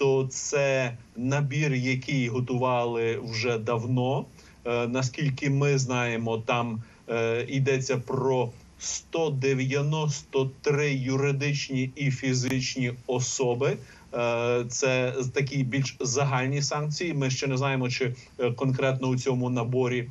то 0.02 0.28
це 0.32 0.98
набір, 1.16 1.74
який 1.74 2.28
готували 2.28 3.20
вже 3.24 3.58
давно. 3.58 4.26
Е, 4.66 4.88
наскільки 4.88 5.50
ми 5.50 5.78
знаємо, 5.78 6.38
там 6.38 6.84
е, 7.10 7.46
йдеться 7.50 7.98
про 7.98 8.52
193 8.82 10.94
юридичні 10.94 11.92
і 11.96 12.12
фізичні 12.12 12.94
особи. 13.08 13.78
Е, 14.14 14.66
це 14.70 15.14
такі 15.34 15.64
більш 15.64 15.96
загальні 16.00 16.62
санкції. 16.62 17.14
Ми 17.14 17.30
ще 17.30 17.48
не 17.48 17.58
знаємо, 17.58 17.90
чи 17.90 18.16
е, 18.40 18.52
конкретно 18.52 19.08
у 19.08 19.16
цьому 19.16 19.50
наборі 19.50 20.10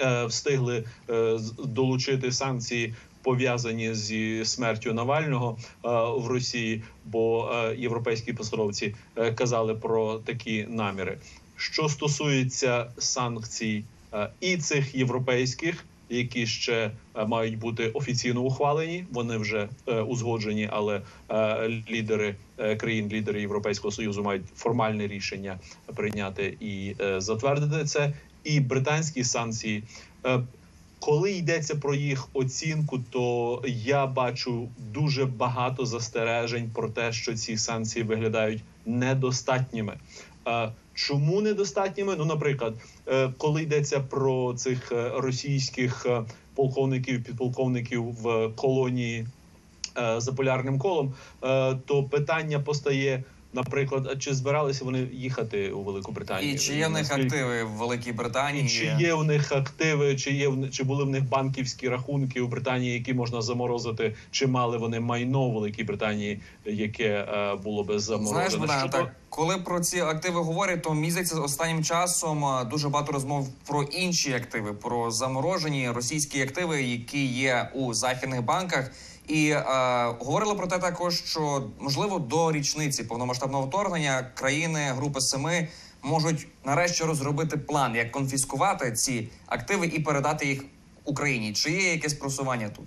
е, 0.00 0.24
встигли 0.24 0.84
долучити 1.64 2.32
санкції 2.32 2.94
пов'язані 3.22 3.94
зі 3.94 4.44
смертю 4.44 4.94
Навального 4.94 5.56
в 6.16 6.26
Росії, 6.26 6.82
бо 7.04 7.52
європейські 7.76 8.32
посадовці 8.32 8.94
казали 9.34 9.74
про 9.74 10.18
такі 10.18 10.66
наміри. 10.68 11.18
Що 11.56 11.88
стосується 11.88 12.90
санкцій 12.98 13.84
і 14.40 14.56
цих 14.56 14.94
європейських, 14.94 15.84
які 16.10 16.46
ще 16.46 16.90
е, 17.16 17.26
мають 17.26 17.58
бути 17.58 17.88
офіційно 17.88 18.42
ухвалені, 18.42 19.04
вони 19.10 19.36
вже 19.36 19.68
е, 19.86 20.00
узгоджені, 20.00 20.68
але 20.72 21.02
е, 21.30 21.68
лідери 21.90 22.34
країн, 22.76 23.08
лідери 23.12 23.40
Європейського 23.40 23.92
союзу 23.92 24.22
мають 24.22 24.42
формальне 24.56 25.06
рішення 25.06 25.58
прийняти 25.94 26.56
і 26.60 26.94
затвердити 27.18 27.84
це. 27.84 28.12
І 28.44 28.60
британські 28.60 29.24
санкції. 29.24 29.82
Коли 31.00 31.32
йдеться 31.32 31.76
про 31.76 31.94
їх 31.94 32.28
оцінку, 32.32 32.98
то 33.10 33.62
я 33.66 34.06
бачу 34.06 34.68
дуже 34.92 35.26
багато 35.26 35.86
застережень 35.86 36.70
про 36.74 36.88
те, 36.88 37.12
що 37.12 37.34
ці 37.34 37.56
санкції 37.56 38.04
виглядають 38.04 38.62
недостатніми. 38.86 39.96
Чому 40.98 41.40
недостатніми? 41.40 42.16
Ну, 42.18 42.24
наприклад, 42.24 42.74
е, 43.06 43.32
коли 43.38 43.62
йдеться 43.62 44.00
про 44.00 44.54
цих 44.54 44.92
е, 44.92 45.12
російських 45.16 46.06
е, 46.06 46.24
полковників, 46.54 47.24
підполковників 47.24 48.04
в 48.04 48.48
колонії 48.56 49.26
за 50.16 50.32
полярним 50.32 50.78
колом, 50.78 51.14
то 51.86 52.04
питання 52.10 52.60
постає. 52.60 53.24
Наприклад, 53.52 54.08
а 54.12 54.16
чи 54.16 54.34
збиралися 54.34 54.84
вони 54.84 55.08
їхати 55.12 55.70
у 55.70 55.82
Велику 55.82 56.12
Британію? 56.12 56.54
І 56.54 56.58
чи 56.58 56.74
є 56.76 56.88
в 56.88 56.90
них 56.90 57.12
активи 57.12 57.64
в 57.64 57.68
Великій 57.70 58.12
Британії? 58.12 58.64
І 58.64 58.68
чи 58.68 58.84
є 59.00 59.14
в 59.14 59.24
них 59.24 59.52
активи, 59.52 60.16
чи 60.16 60.30
є 60.30 60.48
в- 60.48 60.70
чи 60.70 60.84
були 60.84 61.04
в 61.04 61.08
них 61.10 61.28
банківські 61.28 61.88
рахунки 61.88 62.40
у 62.40 62.48
Британії, 62.48 62.92
які 62.94 63.14
можна 63.14 63.42
заморозити, 63.42 64.14
чи 64.30 64.46
мали 64.46 64.78
вони 64.78 65.00
майно 65.00 65.40
у 65.42 65.54
Великій 65.54 65.84
Британії, 65.84 66.40
яке 66.64 67.04
е, 67.08 67.54
було 67.64 67.84
би 67.84 67.98
заморожене? 67.98 68.34
Знаєш, 68.34 68.54
Богдане, 68.54 68.80
Щодо- 68.80 68.98
так 68.98 69.14
коли 69.30 69.58
про 69.58 69.80
ці 69.80 70.00
активи 70.00 70.40
говорять, 70.40 70.82
то 70.82 70.96
здається, 71.08 71.40
останнім 71.40 71.84
часом 71.84 72.44
дуже 72.70 72.88
багато 72.88 73.12
розмов 73.12 73.48
про 73.66 73.82
інші 73.82 74.32
активи, 74.32 74.72
про 74.72 75.10
заморожені 75.10 75.90
російські 75.90 76.42
активи, 76.42 76.82
які 76.82 77.26
є 77.26 77.70
у 77.74 77.94
західних 77.94 78.42
банках. 78.44 78.90
І 79.28 79.48
е, 79.50 79.62
говорили 80.18 80.54
про 80.54 80.66
те 80.66 80.78
також, 80.78 81.24
що 81.24 81.62
можливо 81.80 82.18
до 82.18 82.52
річниці 82.52 83.04
повномасштабного 83.04 83.66
вторгнення 83.66 84.30
країни 84.34 84.80
Групи 84.96 85.20
Семи 85.20 85.68
можуть 86.02 86.46
нарешті 86.64 87.04
розробити 87.04 87.56
план, 87.56 87.94
як 87.94 88.12
конфіскувати 88.12 88.92
ці 88.92 89.28
активи 89.46 89.86
і 89.86 90.00
передати 90.00 90.46
їх 90.46 90.64
Україні. 91.04 91.52
Чи 91.52 91.70
є 91.70 91.92
якесь 91.92 92.14
просування 92.14 92.68
тут? 92.68 92.86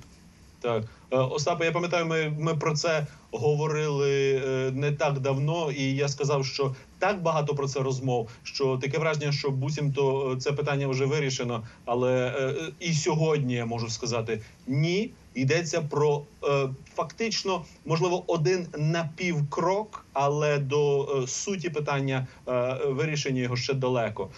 Так, 0.62 0.84
Е, 1.12 1.18
Остапе, 1.18 1.66
я 1.66 1.72
пам'ятаю, 1.72 2.06
ми, 2.06 2.34
ми 2.40 2.56
про 2.56 2.74
це 2.74 3.08
говорили 3.32 4.42
е, 4.46 4.72
не 4.72 4.92
так 4.92 5.20
давно, 5.20 5.72
і 5.72 5.96
я 5.96 6.08
сказав, 6.08 6.46
що 6.46 6.76
так 7.00 7.22
багато 7.22 7.56
про 7.56 7.68
це 7.68 7.80
розмов, 7.80 8.30
що 8.44 8.78
таке 8.78 8.98
враження, 8.98 9.32
що 9.32 9.50
буцімто 9.50 10.34
е, 10.34 10.40
це 10.40 10.52
питання 10.52 10.88
вже 10.88 11.06
вирішено. 11.06 11.64
Але 11.86 12.34
і 12.80 12.94
сьогодні 12.94 13.54
я 13.54 13.66
можу 13.66 13.90
сказати 13.90 14.42
ні. 14.68 15.12
Йдеться 15.34 15.82
про 15.82 16.24
е, 16.44 16.70
фактично 16.96 17.66
можливо 17.86 18.24
один 18.28 18.68
напівкрок, 18.78 20.06
але 20.14 20.60
до 20.60 21.04
е, 21.04 21.28
суті 21.28 21.70
питання 21.70 22.28
е, 22.48 22.78
вирішення 22.86 23.42
його 23.42 23.56
ще 23.56 23.74
далеко. 23.74 24.30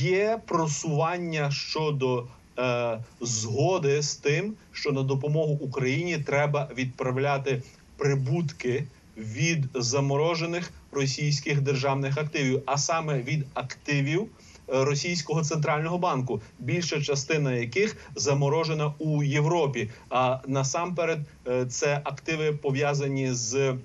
Є 0.00 0.40
просування 0.46 1.50
щодо 1.50 2.26
е, 2.58 2.98
згоди 3.20 4.02
з 4.02 4.16
тим, 4.16 4.54
що 4.72 4.92
на 4.92 5.02
допомогу 5.02 5.58
Україні 5.60 6.18
треба 6.18 6.68
відправляти 6.76 7.62
прибутки 7.96 8.86
від 9.16 9.64
заморожених 9.74 10.70
російських 10.92 11.60
державних 11.60 12.18
активів, 12.18 12.62
а 12.66 12.78
саме 12.78 13.22
від 13.22 13.46
активів 13.54 14.28
російського 14.68 15.42
центрального 15.42 15.98
банку, 15.98 16.42
більша 16.58 17.02
частина 17.02 17.52
яких 17.52 17.96
заморожена 18.16 18.94
у 18.98 19.22
Європі. 19.22 19.90
А 20.10 20.38
насамперед 20.46 21.18
е, 21.48 21.66
це 21.66 22.00
активи 22.04 22.52
пов'язані 22.52 23.32
з 23.32 23.76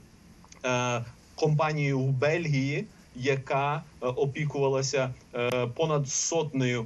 е, 0.66 1.06
компанією 1.36 2.00
в 2.00 2.12
Бельгії, 2.12 2.86
яка 3.16 3.76
е, 4.02 4.08
опікувалася 4.08 5.14
понад 5.76 6.10
сотнею 6.10 6.86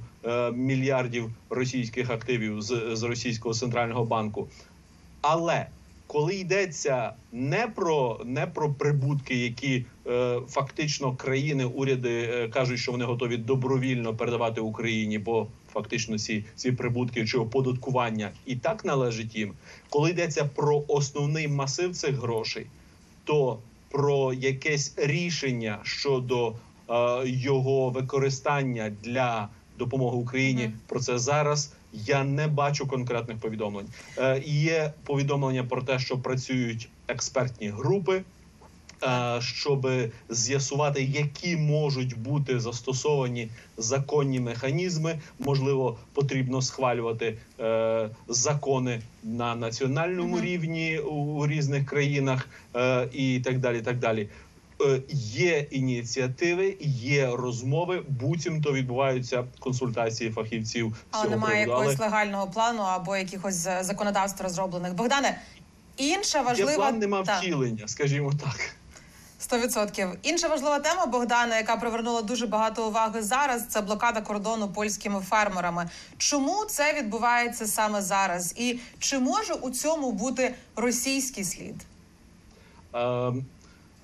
мільярдів 0.54 1.32
російських 1.50 2.10
активів 2.10 2.62
з, 2.62 2.82
з 2.94 3.04
російського 3.04 3.56
центрального 3.56 4.06
банку. 4.06 4.48
Але 5.22 5.68
коли 6.08 6.36
йдеться 6.36 7.14
не 7.32 7.68
про 7.75 8.22
не 8.25 8.48
про 8.48 8.74
прибутки, 8.74 9.36
які 9.36 9.86
фактично 10.47 11.15
країни, 11.15 11.65
уряди 11.65 12.29
е, 12.33 12.50
кажуть, 12.50 12.79
що 12.79 12.91
вони 12.91 13.05
готові 13.05 13.38
добровільно 13.38 14.15
передавати 14.15 14.62
Україні, 14.62 15.19
бо 15.19 15.47
фактично 15.74 16.17
ці, 16.19 16.45
ці 16.55 16.71
прибутки 16.71 17.25
чи 17.25 17.38
оподаткування 17.38 18.31
і 18.45 18.55
так 18.55 18.85
належить 18.85 19.35
їм. 19.35 19.53
Коли 19.89 20.09
йдеться 20.09 20.50
про 20.55 20.83
основний 20.88 21.47
масив 21.47 21.95
цих 21.95 22.15
грошей, 22.15 22.65
то 23.24 23.59
про 23.91 24.33
якесь 24.33 24.93
рішення 24.97 25.79
щодо 25.83 26.53
е, 26.89 26.93
його 27.25 27.89
використання 27.89 28.91
для 29.03 29.50
допомоги 29.77 30.17
Україні, 30.17 30.63
Мгм. 30.63 30.74
про 30.88 31.00
це 31.00 31.17
зараз 31.17 31.74
я 31.93 32.24
не 32.24 32.47
бачу 32.47 32.88
конкретних 32.88 33.38
повідомлень. 33.38 33.88
Е, 34.17 34.41
є 34.45 34.93
повідомлення 35.03 35.63
про 35.63 35.81
те, 35.81 36.00
що 36.00 36.17
працюють 36.17 36.89
експертні 37.07 37.67
групи. 37.69 38.24
Е, 39.05 39.41
Щоб 39.41 39.88
з'ясувати, 40.29 41.03
які 41.03 41.57
можуть 41.57 42.17
бути 42.17 42.59
застосовані 42.59 43.50
законні 43.77 44.39
механізми, 44.39 45.19
можливо, 45.39 45.97
потрібно 46.13 46.62
схвалювати 46.62 47.38
е, 47.59 48.09
закони 48.27 49.01
на 49.24 49.55
національному 49.55 50.35
Мгм. 50.35 50.45
рівні 50.45 51.00
у, 51.00 51.12
у 51.13 51.47
різних 51.47 51.85
країнах 51.85 52.50
е, 52.75 53.07
і 53.13 53.39
так 53.39 53.59
далі. 53.59 53.81
Так 53.81 54.00
далі. 54.00 54.29
Є 55.33 55.67
ініціативи, 55.71 56.77
є 56.81 57.29
розмови. 57.33 58.03
Буцімто 58.07 58.74
відбуваються 58.74 59.43
консультації 59.59 60.31
фахівців. 60.31 60.95
Але 61.12 61.24
цього 61.24 61.35
немає 61.35 61.63
приводу. 61.63 61.81
якогось 61.83 62.00
легального 62.00 62.47
плану 62.47 62.81
або 62.81 63.17
якихось 63.17 63.67
законодавств 63.81 64.43
розроблених. 64.43 64.93
Богдане, 64.93 65.41
інша 65.97 66.41
важлива 66.41 66.71
Є 66.71 66.77
план, 66.77 67.00
нема 67.00 67.21
втілення, 67.21 67.88
скажімо 67.88 68.33
так. 68.43 68.75
Сто 69.46 69.60
відсотків. 69.60 70.08
Інша 70.24 70.48
важлива 70.48 70.80
тема 70.80 71.06
Богдана, 71.06 71.58
яка 71.58 71.78
привернула 71.78 72.22
дуже 72.22 72.48
багато 72.48 72.88
уваги 72.88 73.22
зараз. 73.22 73.68
Це 73.68 73.82
блокада 73.82 74.22
кордону 74.22 74.68
польськими 74.68 75.20
фермерами. 75.20 75.90
Чому 76.18 76.66
це 76.70 76.94
відбувається 76.94 77.68
саме 77.68 78.02
зараз? 78.02 78.54
І 78.58 78.80
чи 79.00 79.20
може 79.20 79.54
у 79.54 79.70
цьому 79.70 80.12
бути 80.12 80.56
російський 80.75 81.44
слід? 81.44 81.75
Е, 82.96 83.34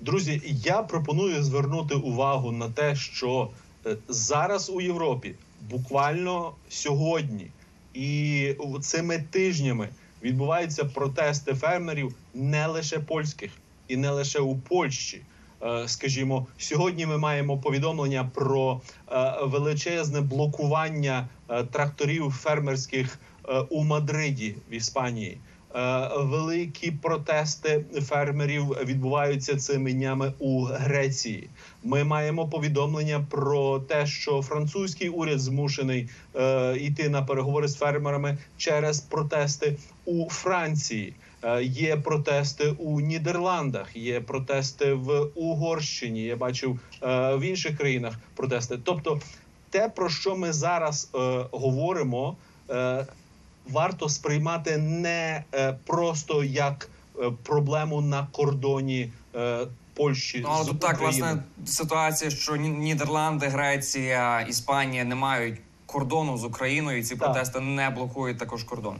Друзі, 0.00 0.42
я 0.46 0.82
пропоную 0.82 1.42
звернути 1.42 1.94
увагу 1.94 2.52
на 2.52 2.70
те, 2.70 2.96
що 2.96 3.50
е, 3.86 3.96
зараз 4.08 4.70
у 4.70 4.80
Європі 4.80 5.34
буквально 5.70 6.52
сьогодні 6.68 7.50
і 7.94 8.56
цими 8.82 9.18
тижнями 9.30 9.88
відбуваються 10.22 10.84
протести 10.84 11.54
фермерів 11.54 12.14
не 12.34 12.66
лише 12.66 12.98
польських 12.98 13.50
і 13.88 13.96
не 13.96 14.10
лише 14.10 14.40
у 14.40 14.56
Польщі. 14.56 15.22
Е, 15.64 15.88
Скажімо, 15.88 16.46
сьогодні 16.58 17.06
ми 17.06 17.18
маємо 17.18 17.58
повідомлення 17.58 18.30
про 18.34 18.80
е, 19.10 19.34
величезне 19.42 20.20
блокування 20.20 21.28
е, 21.48 21.64
тракторів 21.64 22.30
фермерських 22.30 23.18
у 23.70 23.84
Мадриді 23.84 24.54
в 24.70 24.74
Іспанії. 24.74 25.38
Великі 26.16 26.90
протести 26.90 27.84
фермерів 28.02 28.64
відбуваються 28.84 29.56
цими 29.56 29.92
днями 29.92 30.32
у 30.38 30.64
Греції. 30.64 31.48
Ми 31.84 32.04
маємо 32.04 32.48
повідомлення 32.48 33.26
про 33.30 33.78
те, 33.78 34.06
що 34.06 34.42
французький 34.42 35.08
уряд 35.08 35.40
змушений 35.40 36.08
е, 36.36 36.76
йти 36.76 37.08
на 37.08 37.22
переговори 37.22 37.68
з 37.68 37.76
фермерами 37.76 38.38
через 38.56 39.00
протести 39.00 39.76
у 40.04 40.30
Франції. 40.30 41.14
Е, 41.44 41.62
Є 41.64 41.96
протести 41.96 42.74
у 42.78 43.00
Нідерландах, 43.00 43.96
є 43.96 44.20
протести 44.20 44.92
в 44.92 45.20
Угорщині. 45.34 46.22
Я 46.22 46.36
бачив 46.36 46.80
е, 47.02 47.34
в 47.36 47.40
інших 47.40 47.78
країнах 47.78 48.14
протести. 48.34 48.78
Тобто, 48.84 49.20
те, 49.70 49.88
про 49.88 50.08
що 50.08 50.36
ми 50.36 50.52
зараз 50.52 51.10
е, 51.14 51.44
говоримо, 51.50 52.36
е, 52.70 53.06
варто 53.70 54.08
сприймати 54.08 54.76
не 54.76 55.44
е, 55.54 55.78
просто 55.86 56.44
як 56.44 56.88
е, 57.22 57.30
проблему 57.42 58.00
на 58.00 58.26
кордоні 58.32 59.12
е, 59.34 59.66
Польщі 59.94 60.40
Ну, 60.42 60.48
але 60.52 60.64
з 60.64 60.66
тут 60.66 60.80
так, 60.80 61.00
власне, 61.00 61.42
ситуація, 61.64 62.30
що 62.30 62.56
Ні- 62.56 62.68
Нідерланди, 62.68 63.46
Греція, 63.46 64.40
Іспанія 64.40 65.04
не 65.04 65.14
мають 65.14 65.60
кордону 65.86 66.38
з 66.38 66.44
Україною, 66.44 66.98
і 66.98 67.02
ці 67.02 67.16
Так. 67.16 67.18
протести 67.18 67.60
не 67.60 67.90
блокують 67.90 68.38
також 68.38 68.64
кордон. 68.64 68.96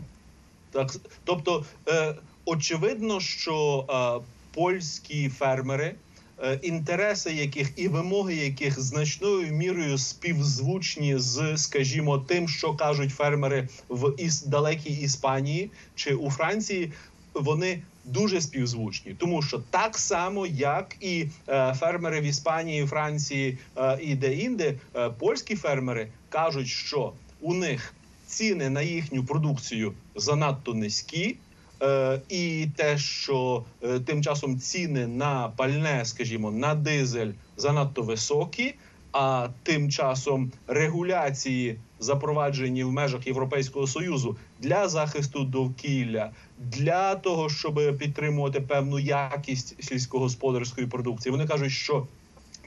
Так, 0.70 0.90
тобто, 1.24 1.64
е, 1.88 2.14
очевидно, 2.44 3.20
що 3.20 3.86
е, 3.88 4.24
польські 4.54 5.28
фермери, 5.28 5.94
е, 6.42 6.58
інтереси 6.62 7.32
яких 7.32 7.72
і 7.76 7.88
вимоги 7.88 8.34
яких 8.34 8.80
значною 8.80 9.52
мірою 9.52 9.98
співзвучні 9.98 11.18
з, 11.18 11.56
скажімо, 11.56 12.18
тим, 12.18 12.48
що 12.48 12.74
кажуть 12.74 13.10
фермери 13.10 13.68
в 13.88 14.14
іс 14.18 14.42
далекій 14.42 14.94
Іспанії 14.94 15.70
чи 15.94 16.14
у 16.14 16.30
Франції, 16.30 16.92
вони 17.34 17.82
дуже 18.04 18.40
співзвучні, 18.40 19.14
тому 19.18 19.42
що 19.42 19.62
так 19.70 19.98
само, 19.98 20.46
як 20.46 20.96
і 21.00 21.26
е, 21.48 21.74
фермери 21.74 22.20
в 22.20 22.24
Іспанії, 22.24 22.86
Франції 22.86 23.58
е, 23.76 23.98
і 24.02 24.14
де-інде, 24.14 24.74
е, 24.96 25.10
польські 25.10 25.56
фермери 25.56 26.08
кажуть, 26.28 26.68
що 26.68 27.12
у 27.40 27.54
них 27.54 27.94
ціни 28.26 28.70
на 28.70 28.82
їхню 28.82 29.24
продукцію 29.24 29.94
занадто 30.16 30.74
низькі. 30.74 31.36
Е, 31.82 32.20
і 32.28 32.68
те, 32.76 32.98
що 32.98 33.64
е, 33.82 34.00
тим 34.00 34.22
часом 34.22 34.58
ціни 34.58 35.06
на 35.06 35.48
пальне, 35.56 36.04
скажімо, 36.04 36.50
на 36.50 36.74
дизель 36.74 37.30
занадто 37.56 38.02
високі, 38.02 38.74
а 39.12 39.48
тим 39.62 39.90
часом 39.90 40.52
регуляції, 40.66 41.78
запроваджені 42.00 42.84
в 42.84 42.92
межах 42.92 43.26
Європейського 43.26 43.86
союзу 43.86 44.36
для 44.60 44.88
захисту 44.88 45.44
довкілля, 45.44 46.30
для 46.58 47.14
того, 47.14 47.48
щоб 47.48 47.98
підтримувати 47.98 48.60
певну 48.60 48.98
якість 48.98 49.84
сільськогосподарської 49.84 50.86
продукції. 50.86 51.30
Вони 51.30 51.46
кажуть, 51.46 51.72
що 51.72 52.06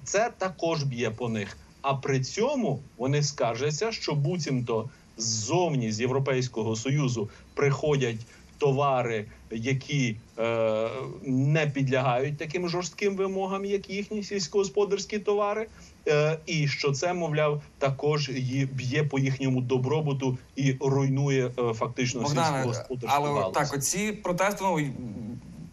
це 0.04 0.32
також 0.38 0.84
б'є 0.84 1.10
по 1.10 1.30
них. 1.30 1.58
А 1.82 1.94
при 1.94 2.20
цьому 2.20 2.80
вони 2.98 3.24
скаржаться, 3.24 3.92
що 3.92 4.14
буцімто 4.14 4.90
ззовні 5.18 5.92
з 5.92 6.02
Європейського 6.02 6.76
союзу 6.76 7.30
приходять 7.54 8.20
товари, 8.58 9.26
які 9.52 10.18
е, 10.40 10.90
не 11.26 11.68
підлягають 11.68 12.38
таким 12.38 12.70
жорстким 12.70 13.16
вимогам, 13.16 13.66
як 13.66 13.90
їхні 13.90 14.24
сільськогосподарські 14.24 15.20
товари. 15.20 15.68
Е, 16.08 16.38
і 16.46 16.68
що 16.68 16.92
це, 16.92 17.14
мовляв, 17.14 17.62
також 17.78 18.30
б'є 18.74 19.04
по 19.04 19.20
їхньому 19.20 19.62
добробуту 19.62 20.38
і 20.56 20.76
руйнує 20.80 21.46
е, 21.46 21.74
фактично 21.74 22.28
сільськогосподарську 22.28 22.98
але 23.08 23.30
галузь. 23.30 23.54
так, 23.54 23.74
оці 23.74 24.12
протести 24.12 24.64
ну 24.64 24.80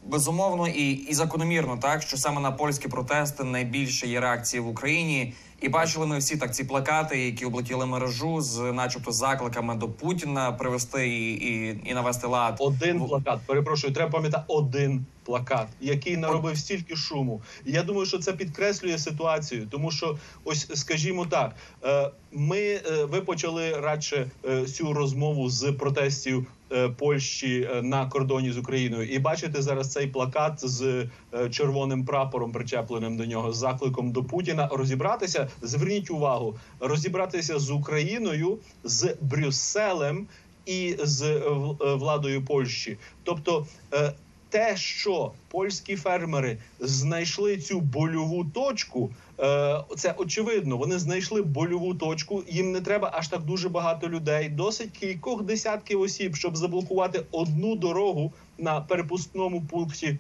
безумовно 0.07 0.69
і, 0.69 0.91
і 0.91 1.15
закономірно, 1.15 1.79
так 1.83 2.03
що 2.03 2.17
саме 2.17 2.41
на 2.41 2.53
польські 2.53 2.89
протести 2.89 3.45
найбільше 3.45 4.07
є 4.07 4.21
реакції 4.21 4.61
в 4.61 4.69
Україні. 4.69 5.35
І 5.62 5.69
бачили 5.69 6.07
ми 6.07 6.19
всі 6.19 6.37
так 6.37 6.54
ці 6.54 6.64
плакати, 6.64 7.25
які 7.25 7.45
облетіли 7.45 7.87
мережу 7.87 8.40
з, 8.40 8.73
начебто, 8.73 9.12
закликами 9.12 9.75
до 9.75 9.88
Путіна 9.88 10.52
привести 10.52 11.09
і, 11.09 11.33
і, 11.33 11.81
і 11.85 11.95
навести 11.95 12.26
лад. 12.26 12.57
Один 12.59 12.99
В- 12.99 13.09
плакат. 13.09 13.40
Перепрошую, 13.47 13.92
треба 13.92 14.11
пам'ятати 14.11 14.45
один 14.49 15.04
плакат, 15.25 15.69
який 15.81 16.16
наробив 16.16 16.59
стільки 16.59 16.97
шуму. 16.97 17.42
І 17.64 17.73
я 17.73 17.83
думаю, 17.83 18.07
що 18.07 18.19
це 18.19 18.33
підкреслює 18.33 18.99
ситуацію, 18.99 19.69
тому 19.71 19.90
що 19.90 20.19
ось, 20.45 20.69
скажімо 20.75 21.26
так, 21.26 21.54
е, 21.85 22.11
ми 22.33 22.59
е, 22.59 23.04
ви 23.04 23.21
почали 23.21 23.81
радше 23.81 24.31
е, 24.45 24.66
цю 24.66 24.92
розмову 24.92 25.50
з 25.50 25.73
протестів. 25.73 26.47
Е, 26.73 26.88
Польщі 26.88 27.69
е, 27.73 27.83
на 27.83 28.07
кордоні 28.07 28.52
з 28.52 28.59
Україною, 28.59 29.09
і 29.09 29.19
бачите 29.19 29.62
зараз 29.62 29.93
цей 29.93 30.07
плакат 30.07 30.69
з 30.69 31.07
е, 31.35 31.50
червоним 31.50 32.05
прапором, 32.05 32.52
причепленим 32.52 33.17
до 33.17 33.26
нього, 33.26 33.52
з 33.52 33.57
закликом 33.57 34.12
до 34.12 34.25
Путіна 34.25 34.69
розібратися. 34.73 35.49
Зверніть 35.62 36.11
увагу, 36.11 36.57
розібратися 36.81 37.59
з 37.59 37.71
Україною, 37.71 38.59
з 38.85 39.17
Брюсселем 39.21 40.26
і 40.67 40.97
з 41.02 41.43
владою 41.81 42.45
Польщі. 42.45 42.99
Тобто, 43.23 43.67
те, 44.49 44.76
що 44.76 45.33
польські 45.49 45.97
фермери 45.97 46.59
знайшли 46.81 47.57
цю 47.57 47.81
больову 47.81 48.45
точку, 48.45 49.11
це 49.97 50.15
очевидно. 50.17 50.77
Вони 50.77 50.99
знайшли 50.99 51.43
больову 51.43 51.95
точку. 51.95 52.43
Їм 52.49 52.73
не 52.73 52.81
треба 52.81 53.11
аж 53.15 53.29
так 53.29 53.43
дуже 53.43 53.69
багато 53.69 54.09
людей. 54.09 54.49
Досить 54.49 54.91
кількох 54.91 55.43
десятків 55.43 56.01
осіб, 56.01 56.37
щоб 56.37 56.57
заблокувати 56.57 57.23
одну 57.31 57.77
дорогу 57.77 58.33
на 58.59 58.81
перепускному 58.81 59.63
пункті. 59.63 60.19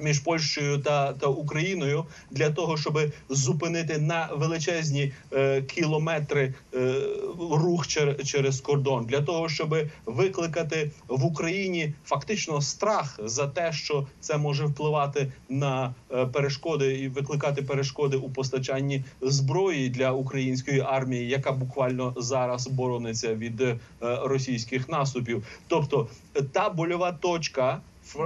Між 0.00 0.18
Польщею 0.18 0.78
та, 0.78 1.12
та 1.12 1.26
Україною 1.26 2.04
для 2.30 2.50
того, 2.50 2.76
щоб 2.76 3.00
зупинити 3.28 3.98
на 3.98 4.28
величезні 4.34 5.12
е, 5.32 5.62
кілометри 5.62 6.54
е, 6.74 6.94
рух 7.50 7.86
чер, 7.86 8.24
через 8.24 8.60
кордон, 8.60 9.06
для 9.06 9.20
того, 9.20 9.48
щоб 9.48 9.76
викликати 10.06 10.90
в 11.08 11.24
Україні 11.24 11.94
фактично 12.04 12.60
страх 12.60 13.20
за 13.24 13.46
те, 13.46 13.72
що 13.72 14.06
це 14.20 14.36
може 14.38 14.66
впливати 14.66 15.32
на 15.48 15.94
е, 16.12 16.26
перешкоди 16.26 16.98
і 16.98 17.08
викликати 17.08 17.62
перешкоди 17.62 18.16
у 18.16 18.30
постачанні 18.30 19.04
зброї 19.20 19.88
для 19.88 20.12
української 20.12 20.80
армії, 20.80 21.28
яка 21.28 21.52
буквально 21.52 22.14
зараз 22.16 22.66
борониться 22.66 23.34
від 23.34 23.60
е, 23.60 23.78
російських 24.00 24.88
наступів. 24.88 25.44
Тобто 25.68 26.08
е, 26.34 26.42
та 26.42 26.70
больова 26.70 27.12
точка. 27.12 27.80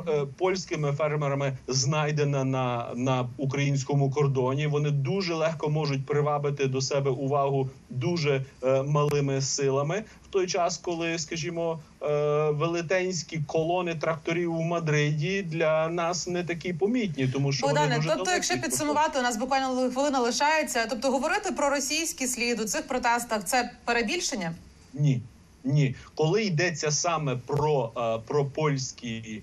Е, 0.09 0.27
Польськими 0.38 0.93
фермерами 0.93 1.57
знайдена 1.69 2.45
на, 2.45 2.88
на 2.95 3.29
українському 3.37 4.11
кордоні. 4.11 4.67
Вони 4.67 4.91
дуже 4.91 5.35
легко 5.35 5.69
можуть 5.69 6.07
привабити 6.07 6.67
до 6.67 6.81
себе 6.81 7.11
увагу 7.11 7.71
дуже 7.91 8.45
е, 8.62 8.83
малими 8.83 9.41
силами 9.41 10.05
в 10.25 10.27
той 10.27 10.47
час, 10.47 10.79
коли, 10.79 11.19
скажімо, 11.19 11.81
е, 12.03 12.07
велетенські 12.51 13.41
колони 13.47 13.95
тракторів 13.95 14.55
у 14.55 14.62
Мадриді 14.62 15.43
для 15.43 15.88
нас 15.88 16.27
не 16.27 16.45
такі 16.45 16.73
помітні, 16.73 17.29
тому 17.29 17.53
що 17.53 17.67
вони 17.67 17.97
дуже 17.97 18.09
тобто, 18.17 18.31
якщо 18.31 18.61
підсумувати, 18.61 19.19
у 19.19 19.23
нас 19.23 19.37
буквально 19.37 19.91
хвилина 19.91 20.21
лишається. 20.21 20.87
Тобто, 20.91 21.11
говорити 21.11 21.53
про 21.53 21.71
російський 21.71 22.27
слід 22.27 22.61
у 22.61 22.64
цих 22.64 22.88
протестах 22.88 23.45
це 23.45 23.71
перебільшення. 23.85 24.55
Ні, 24.95 25.21
ні. 25.64 25.95
Коли 26.14 26.45
йдеться 26.45 26.91
саме 26.91 27.37
про, 27.47 27.93
е, 27.97 28.19
про 28.29 28.45
польські 28.45 29.43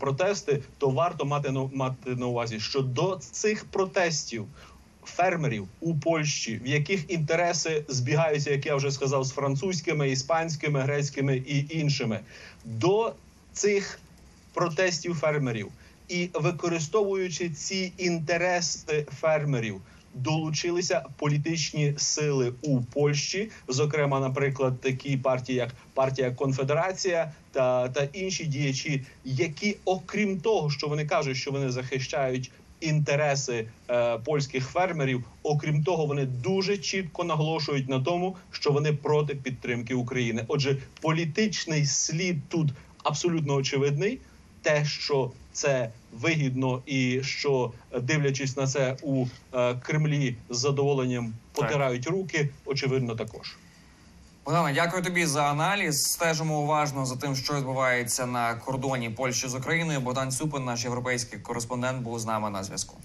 протести, 0.00 0.62
то 0.78 0.90
варто 0.90 1.24
мати 1.24 1.50
на 1.50 1.68
мати 1.74 2.10
на 2.16 2.26
увазі, 2.26 2.60
що 2.60 2.80
до 2.80 3.18
цих 3.30 3.64
протестів. 3.64 4.46
Фермерів 5.06 5.68
у 5.80 5.94
Польщі, 5.94 6.60
в 6.64 6.66
яких 6.66 7.10
інтереси 7.10 7.84
збігаються, 7.88 8.50
як 8.50 8.66
я 8.66 8.76
вже 8.76 8.90
сказав, 8.90 9.24
з 9.24 9.30
французькими, 9.30 10.10
іспанськими, 10.10 10.80
грецькими 10.80 11.36
і 11.36 11.66
іншими, 11.70 12.20
до 12.64 13.14
цих 13.52 13.98
протестів 14.54 15.14
фермерів 15.14 15.68
і 16.08 16.30
використовуючи 16.34 17.50
ці 17.50 17.92
інтереси 17.98 19.06
фермерів, 19.20 19.80
долучилися 20.14 21.04
політичні 21.18 21.94
сили 21.96 22.52
у 22.62 22.80
Польщі, 22.80 23.50
зокрема, 23.68 24.20
наприклад, 24.20 24.80
такі 24.80 25.16
партії, 25.16 25.58
як 25.58 25.74
партія 25.94 26.30
Конфедерація 26.30 27.32
та, 27.52 27.88
та 27.88 28.08
інші 28.12 28.44
діячі, 28.44 29.02
які, 29.24 29.76
окрім 29.84 30.40
того, 30.40 30.70
що 30.70 30.88
вони 30.88 31.06
кажуть, 31.06 31.36
що 31.36 31.50
вони 31.50 31.70
захищають. 31.70 32.50
Інтереси 32.80 33.68
е, 33.90 34.18
польських 34.18 34.68
фермерів, 34.68 35.24
окрім 35.42 35.84
того, 35.84 36.06
вони 36.06 36.26
дуже 36.26 36.78
чітко 36.78 37.24
наголошують 37.24 37.88
на 37.88 38.00
тому, 38.00 38.36
що 38.50 38.70
вони 38.70 38.92
проти 38.92 39.34
підтримки 39.34 39.94
України. 39.94 40.44
Отже, 40.48 40.76
політичний 41.00 41.86
слід 41.86 42.48
тут 42.48 42.68
абсолютно 43.04 43.54
очевидний. 43.54 44.20
Те, 44.64 44.84
що 44.84 45.30
це 45.52 45.90
вигідно, 46.12 46.82
і 46.86 47.22
що 47.22 47.72
е, 47.92 48.00
дивлячись 48.00 48.56
на 48.56 48.66
це 48.66 48.96
у 49.02 49.26
е, 49.54 49.74
Кремлі 49.74 50.36
з 50.50 50.58
задоволенням 50.58 51.34
потирають 51.52 52.06
руки, 52.06 52.48
очевидно, 52.64 53.14
також. 53.14 53.56
Богдане, 54.44 54.74
дякую 54.74 55.02
тобі 55.02 55.26
за 55.26 55.42
аналіз. 55.42 56.02
Стежимо 56.02 56.60
уважно 56.60 57.06
за 57.06 57.16
тим, 57.16 57.36
що 57.36 57.54
відбувається 57.54 58.26
на 58.26 58.54
кордоні 58.54 59.10
Польщі 59.10 59.48
з 59.48 59.54
Україною. 59.54 60.00
Богдан 60.00 60.30
Цюпин, 60.30 60.64
наш 60.64 60.84
європейський 60.84 61.38
кореспондент, 61.38 62.02
був 62.02 62.18
з 62.18 62.26
нами 62.26 62.50
на 62.50 62.64
зв'язку. 62.64 62.96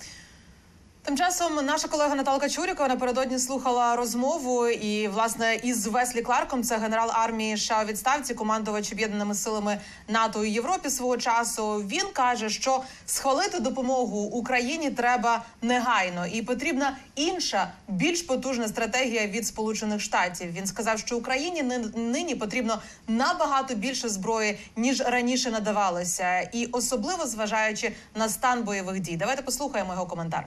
Тим 1.04 1.18
часом 1.18 1.66
наша 1.66 1.88
колега 1.88 2.16
Наталка 2.16 2.50
Чурікова 2.50 2.90
напередодні 2.90 3.40
слухала 3.40 3.96
розмову 3.96 4.68
і 4.68 5.08
власне 5.08 5.56
із 5.64 5.88
Веслі 5.88 6.22
Кларком, 6.22 6.64
це 6.64 6.78
генерал 6.78 7.10
армії 7.14 7.58
США 7.58 7.84
у 7.84 7.86
відставці, 7.86 8.34
командувач 8.34 8.92
об'єднаними 8.92 9.36
силами 9.36 9.80
НАТО 10.08 10.46
і 10.46 10.52
Європі 10.52 10.90
свого 10.90 11.18
часу. 11.18 11.76
Він 11.88 12.06
каже, 12.14 12.50
що 12.50 12.84
схвалити 13.06 13.60
допомогу 13.60 14.20
Україні 14.20 14.92
треба 14.92 15.44
негайно, 15.62 16.26
і 16.28 16.42
потрібна 16.42 16.98
інша, 17.16 17.72
більш 17.88 18.22
потужна 18.22 18.68
стратегія 18.68 19.28
від 19.28 19.48
Сполучених 19.48 20.02
Штатів. 20.02 20.52
Він 20.52 20.68
сказав, 20.68 21.00
що 21.00 21.18
Україні 21.18 21.64
нині 21.96 22.36
потрібно 22.36 22.82
набагато 23.08 23.76
більше 23.76 24.10
зброї 24.10 24.60
ніж 24.76 25.02
раніше 25.02 25.52
надавалося, 25.52 26.40
і 26.40 26.66
особливо 26.66 27.26
зважаючи 27.26 27.92
на 28.16 28.30
стан 28.30 28.64
бойових 28.64 29.00
дій. 29.00 29.18
Давайте 29.18 29.42
послухаємо 29.42 29.94
його 29.94 30.06
коментар. 30.06 30.46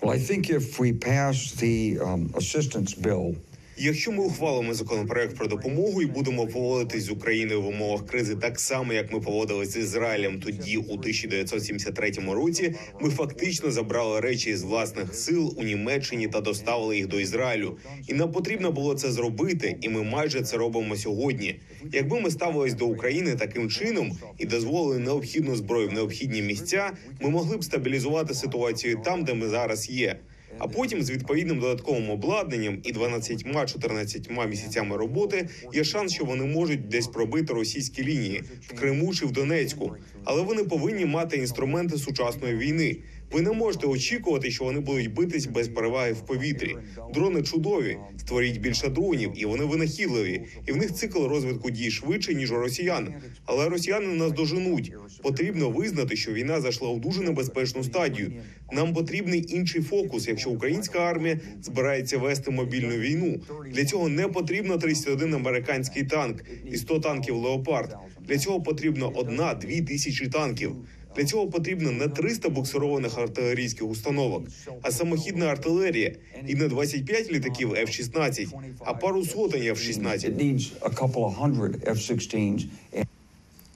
Well, 0.00 0.12
I 0.12 0.18
think 0.18 0.50
if 0.50 0.78
we 0.78 0.92
pass 0.92 1.52
the 1.52 1.98
um, 2.00 2.30
assistance 2.36 2.94
bill, 2.94 3.36
Якщо 3.76 4.12
ми 4.12 4.22
ухвалимо 4.22 4.74
законопроект 4.74 5.36
про 5.36 5.46
допомогу 5.46 6.02
і 6.02 6.06
будемо 6.06 6.46
поводитись 6.46 7.04
з 7.04 7.10
Україною 7.10 7.62
в 7.62 7.66
умовах 7.66 8.06
кризи 8.06 8.36
так 8.36 8.60
само, 8.60 8.92
як 8.92 9.12
ми 9.12 9.20
поводилися 9.20 9.72
з 9.72 9.76
Ізраїлем 9.76 10.40
тоді, 10.40 10.76
у 10.76 10.92
1973 10.92 12.12
році, 12.28 12.74
ми 13.00 13.10
фактично 13.10 13.70
забрали 13.70 14.20
речі 14.20 14.56
з 14.56 14.62
власних 14.62 15.14
сил 15.14 15.54
у 15.56 15.62
Німеччині 15.62 16.28
та 16.28 16.40
доставили 16.40 16.96
їх 16.96 17.06
до 17.06 17.20
Ізраїлю. 17.20 17.78
І 18.08 18.14
нам 18.14 18.32
потрібно 18.32 18.72
було 18.72 18.94
це 18.94 19.12
зробити, 19.12 19.76
і 19.80 19.88
ми 19.88 20.02
майже 20.02 20.42
це 20.42 20.56
робимо 20.56 20.96
сьогодні. 20.96 21.60
Якби 21.92 22.20
ми 22.20 22.30
ставились 22.30 22.74
до 22.74 22.86
України 22.86 23.34
таким 23.34 23.70
чином 23.70 24.18
і 24.38 24.46
дозволили 24.46 24.98
необхідну 24.98 25.56
зброю 25.56 25.88
в 25.88 25.92
необхідні 25.92 26.42
місця, 26.42 26.90
ми 27.20 27.30
могли 27.30 27.56
б 27.56 27.64
стабілізувати 27.64 28.34
ситуацію 28.34 29.00
там, 29.04 29.24
де 29.24 29.34
ми 29.34 29.48
зараз 29.48 29.90
є. 29.90 30.20
А 30.58 30.66
потім 30.68 31.02
з 31.02 31.10
відповідним 31.10 31.60
додатковим 31.60 32.10
обладнанням 32.10 32.78
і 32.84 32.92
12-14 32.92 34.48
місяцями 34.48 34.96
роботи 34.96 35.48
є 35.74 35.84
шанс, 35.84 36.12
що 36.14 36.24
вони 36.24 36.44
можуть 36.44 36.88
десь 36.88 37.06
пробити 37.06 37.52
російські 37.52 38.04
лінії 38.04 38.42
в 38.60 38.74
Криму 38.74 39.14
чи 39.14 39.26
в 39.26 39.32
Донецьку. 39.32 39.96
Але 40.24 40.42
вони 40.42 40.64
повинні 40.64 41.04
мати 41.06 41.36
інструменти 41.36 41.98
сучасної 41.98 42.56
війни. 42.56 42.96
Ви 43.34 43.42
не 43.42 43.52
можете 43.52 43.86
очікувати, 43.86 44.50
що 44.50 44.64
вони 44.64 44.80
будуть 44.80 45.14
битись 45.14 45.46
без 45.46 45.68
переваги 45.68 46.12
в 46.12 46.20
повітрі. 46.20 46.76
Дрони 47.14 47.42
чудові. 47.42 47.96
Створіть 48.18 48.60
більше 48.60 48.88
дронів, 48.88 49.32
і 49.36 49.44
вони 49.44 49.64
винахідливі. 49.64 50.42
І 50.66 50.72
в 50.72 50.76
них 50.76 50.94
цикл 50.94 51.26
розвитку 51.26 51.70
дій 51.70 51.90
швидше 51.90 52.34
ніж 52.34 52.52
у 52.52 52.56
росіян. 52.56 53.14
Але 53.44 53.68
росіяни 53.68 54.06
нас 54.06 54.32
доженуть. 54.32 54.92
Потрібно 55.22 55.70
визнати, 55.70 56.16
що 56.16 56.32
війна 56.32 56.60
зайшла 56.60 56.88
у 56.88 56.98
дуже 56.98 57.22
небезпечну 57.22 57.84
стадію. 57.84 58.32
Нам 58.72 58.94
потрібний 58.94 59.44
інший 59.48 59.82
фокус, 59.82 60.28
якщо 60.28 60.50
українська 60.50 60.98
армія 60.98 61.40
збирається 61.62 62.18
вести 62.18 62.50
мобільну 62.50 62.96
війну. 62.96 63.40
Для 63.72 63.84
цього 63.84 64.08
не 64.08 64.28
потрібно 64.28 64.78
31 64.78 65.34
американський 65.34 66.02
танк 66.02 66.44
і 66.70 66.76
100 66.76 67.00
танків 67.00 67.36
леопард. 67.36 67.96
Для 68.28 68.38
цього 68.38 68.62
потрібно 68.62 69.12
одна-дві 69.14 69.80
тисячі 69.80 70.28
танків. 70.28 70.76
Для 71.16 71.24
цього 71.24 71.46
потрібно 71.46 71.92
не 71.92 72.08
300 72.08 72.48
буксированих 72.48 73.18
артилерійських 73.18 73.88
установок, 73.88 74.44
а 74.82 74.90
самохідна 74.90 75.46
артилерія 75.46 76.12
і 76.46 76.54
не 76.54 76.68
25 76.68 77.32
літаків 77.32 77.72
F-16, 77.72 78.48
а 78.80 78.94
пару 78.94 79.24
сотень 79.24 79.62
F-16. 79.62 80.04
It 80.04 80.36
needs 80.36 80.70
a 80.80 80.90
couple 80.90 81.24
of 81.24 81.36
hundred 81.36 81.90
F-16 81.90 82.66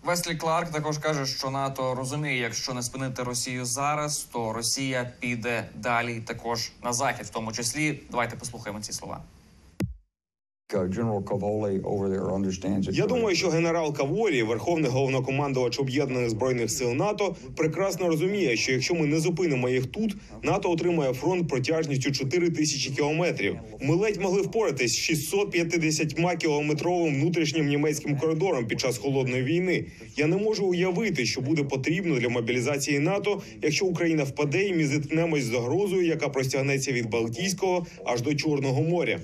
Веслі 0.04 0.34
Кларк 0.36 0.70
також 0.70 0.98
каже, 0.98 1.26
що 1.26 1.50
НАТО 1.50 1.94
розуміє, 1.94 2.38
якщо 2.38 2.74
не 2.74 2.82
спинити 2.82 3.22
Росію 3.22 3.64
зараз, 3.64 4.28
то 4.32 4.52
Росія 4.52 5.12
піде 5.20 5.68
далі 5.74 6.20
також 6.20 6.72
на 6.84 6.92
захід, 6.92 7.26
в 7.26 7.30
тому 7.30 7.52
числі. 7.52 8.00
Давайте 8.10 8.36
послухаємо 8.36 8.80
ці 8.80 8.92
слова. 8.92 9.20
Я 12.92 13.06
думаю, 13.06 13.36
що 13.36 13.48
генерал 13.48 13.94
Каворі, 13.94 14.42
верховний 14.42 14.90
головнокомандувач 14.90 15.78
об'єднаних 15.78 16.30
збройних 16.30 16.70
сил 16.70 16.92
НАТО, 16.92 17.36
прекрасно 17.56 18.08
розуміє, 18.08 18.56
що 18.56 18.72
якщо 18.72 18.94
ми 18.94 19.06
не 19.06 19.20
зупинимо 19.20 19.68
їх 19.68 19.86
тут, 19.86 20.16
НАТО 20.42 20.70
отримає 20.70 21.12
фронт 21.12 21.48
протяжністю 21.48 22.12
4 22.12 22.50
тисячі 22.50 22.90
кілометрів. 22.90 23.56
Ми 23.80 23.94
ледь 23.94 24.20
могли 24.20 24.42
впоратись 24.42 24.92
з 24.92 24.96
650 24.96 26.14
кілометровим 26.38 27.14
внутрішнім 27.14 27.66
німецьким 27.66 28.18
коридором 28.18 28.66
під 28.66 28.80
час 28.80 28.98
холодної 28.98 29.42
війни. 29.42 29.84
Я 30.16 30.26
не 30.26 30.36
можу 30.36 30.66
уявити, 30.66 31.26
що 31.26 31.40
буде 31.40 31.64
потрібно 31.64 32.18
для 32.18 32.28
мобілізації 32.28 32.98
НАТО, 32.98 33.42
якщо 33.62 33.86
Україна 33.86 34.24
впаде 34.24 34.64
і 34.66 34.74
ми 34.74 34.86
зіткнемось 34.86 35.42
з 35.42 35.50
загрозою, 35.50 36.06
яка 36.06 36.28
простягнеться 36.28 36.92
від 36.92 37.10
Балтійського 37.10 37.86
аж 38.04 38.22
до 38.22 38.34
Чорного 38.34 38.82
моря. 38.82 39.18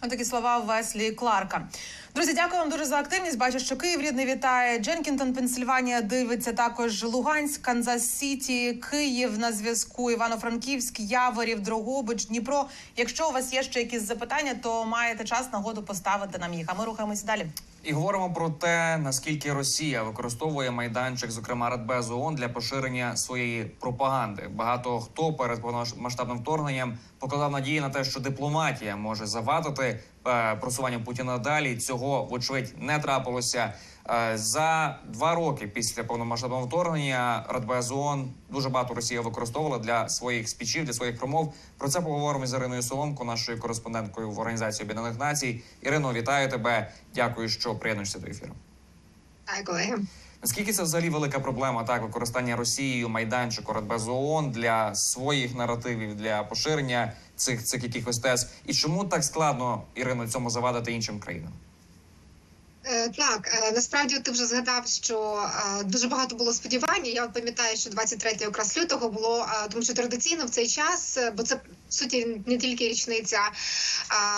Такі 0.00 0.24
слова 0.24 0.58
Веслі 0.58 1.10
Кларка. 1.10 1.68
Друзі, 2.14 2.34
дякую 2.34 2.60
вам 2.60 2.70
дуже 2.70 2.84
за 2.84 2.96
активність. 2.98 3.38
Бачу, 3.38 3.58
що 3.58 3.76
Київ 3.76 4.00
рідний 4.00 4.26
вітає. 4.26 4.78
Дженкінтон, 4.78 5.32
Пенсильванія 5.34 6.00
дивиться 6.00 6.52
також 6.52 7.04
Луганськ, 7.04 7.62
Канзас 7.62 8.10
Сіті, 8.10 8.72
Київ 8.90 9.38
на 9.38 9.52
зв'язку, 9.52 10.10
Івано-Франківськ, 10.10 11.00
Яворів, 11.00 11.60
Дрогобич, 11.60 12.26
Дніпро. 12.26 12.64
Якщо 12.96 13.28
у 13.28 13.32
вас 13.32 13.52
є 13.52 13.62
ще 13.62 13.80
якісь 13.80 14.02
запитання, 14.02 14.54
то 14.62 14.84
маєте 14.84 15.24
час 15.24 15.52
нагоду 15.52 15.82
поставити 15.82 16.38
нам 16.38 16.54
їх. 16.54 16.66
А 16.68 16.74
ми 16.74 16.84
рухаємося 16.84 17.26
далі. 17.26 17.46
І 17.84 17.92
говоримо 17.92 18.32
про 18.32 18.50
те, 18.50 18.98
наскільки 18.98 19.52
Росія 19.52 20.02
використовує 20.02 20.70
майданчик, 20.70 21.30
зокрема 21.30 21.70
Радбезу 21.70 22.18
ООН, 22.20 22.34
для 22.34 22.48
поширення 22.48 23.16
своєї 23.16 23.64
пропаганди. 23.64 24.48
Багато 24.54 25.00
хто 25.00 25.32
перед 25.32 25.62
повномасштабним 25.62 26.38
вторгненням 26.38 26.98
покладав 27.18 27.52
надії 27.52 27.80
на 27.80 27.90
те, 27.90 28.04
що 28.04 28.20
дипломатія 28.20 28.96
може 28.96 29.26
завадити 29.26 30.00
е, 30.26 30.56
просуванню 30.56 31.00
Путіна 31.00 31.38
далі. 31.38 31.76
Цього 31.76 32.24
вочевидь 32.24 32.74
не 32.78 32.98
трапилося. 32.98 33.72
Е, 34.10 34.38
За 34.38 34.98
два 35.08 35.34
роки 35.34 35.66
після 35.66 36.04
повномасштабного 36.04 36.66
вторгнення 36.66 37.46
Радбез 37.48 37.92
ООН 37.92 38.30
дуже 38.50 38.68
багато 38.68 38.94
Росія 38.94 39.20
використовувала 39.20 39.78
для 39.78 40.08
своїх 40.08 40.48
спічів, 40.48 40.84
для 40.84 40.92
своїх 40.92 41.18
промов. 41.18 41.54
Про 41.78 41.88
це 41.88 42.00
поговоримо 42.00 42.46
з 42.46 42.54
Іриною 42.54 42.82
Соломко, 42.82 43.24
нашою 43.24 43.60
кореспонденткою 43.60 44.30
в 44.30 44.38
Організації 44.38 44.84
Об'єднаних 44.84 45.18
Націй. 45.18 45.62
Ірино, 45.82 46.12
вітаю 46.12 46.50
тебе. 46.50 46.92
Дякую, 47.14 47.48
що 47.48 47.74
приєднуєшся 47.74 48.18
до 48.18 48.26
ефіру. 48.26 48.52
Колеги. 49.66 49.94
Наскільки 50.42 50.72
це 50.72 50.82
взагалі 50.82 51.10
велика 51.10 51.40
проблема, 51.40 51.84
так 51.84 52.02
використання 52.02 52.56
Росією 52.56 53.08
майданчику 53.08 53.72
Радбез 53.72 54.08
ООН 54.08 54.50
для 54.50 54.94
своїх 54.94 55.54
наративів, 55.54 56.14
для 56.14 56.42
поширення 56.42 57.12
цих 57.36 57.64
цих 57.64 57.82
якихось 57.84 58.18
тез, 58.18 58.50
і 58.66 58.74
чому 58.74 59.04
так 59.04 59.24
складно 59.24 59.82
Ірино 59.94 60.28
цьому 60.28 60.50
завадити 60.50 60.92
іншим 60.92 61.20
країнам? 61.20 61.52
Е, 62.90 63.08
Так, 63.08 63.50
е, 63.62 63.72
насправді 63.72 64.18
ти 64.18 64.30
вже 64.30 64.46
згадав, 64.46 64.86
що 64.86 65.48
е, 65.80 65.84
дуже 65.84 66.08
багато 66.08 66.36
було 66.36 66.52
сподівань. 66.52 67.06
Я 67.06 67.24
от 67.24 67.32
пам'ятаю, 67.32 67.76
що 67.76 67.90
23 67.90 68.36
якраз 68.40 68.78
лютого 68.78 69.08
було, 69.08 69.46
тому 69.70 69.84
що 69.84 69.94
традиційно 69.94 70.46
в 70.46 70.50
цей 70.50 70.68
час, 70.68 71.18
бо 71.36 71.42
це 71.42 71.54
в 71.88 71.94
суті 71.94 72.42
не 72.46 72.58
тільки 72.58 72.88
річниця 72.88 73.38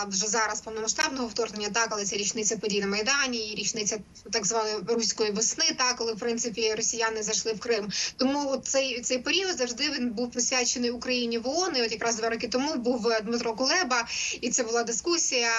вже 0.08 0.26
зараз 0.26 0.60
повномасштабного 0.60 1.26
вторгнення, 1.26 1.70
так, 1.70 1.88
але 1.90 2.04
це 2.04 2.16
річниця 2.16 2.56
подій 2.56 2.80
на 2.80 2.86
Майдані, 2.86 3.54
річниця 3.58 3.98
так 4.32 4.46
званої 4.46 4.76
руської 4.88 5.30
весни, 5.30 5.64
так, 5.78 5.96
коли 5.96 6.12
в 6.12 6.18
принципі 6.18 6.74
росіяни 6.74 7.22
зайшли 7.22 7.52
в 7.52 7.60
Крим. 7.60 7.88
Тому 8.16 8.56
цей 8.56 9.00
цей 9.00 9.18
період 9.18 9.58
завжди 9.58 9.90
він 9.90 10.10
був 10.10 10.30
присвячений 10.30 10.90
Україні 10.90 11.38
в 11.38 11.48
ООН. 11.48 11.76
І 11.76 11.82
От 11.82 11.92
якраз 11.92 12.16
два 12.16 12.28
роки 12.28 12.48
тому 12.48 12.74
був 12.74 13.12
Дмитро 13.22 13.54
Кулеба, 13.54 14.06
і 14.40 14.50
це 14.50 14.62
була 14.62 14.82
дискусія 14.82 15.50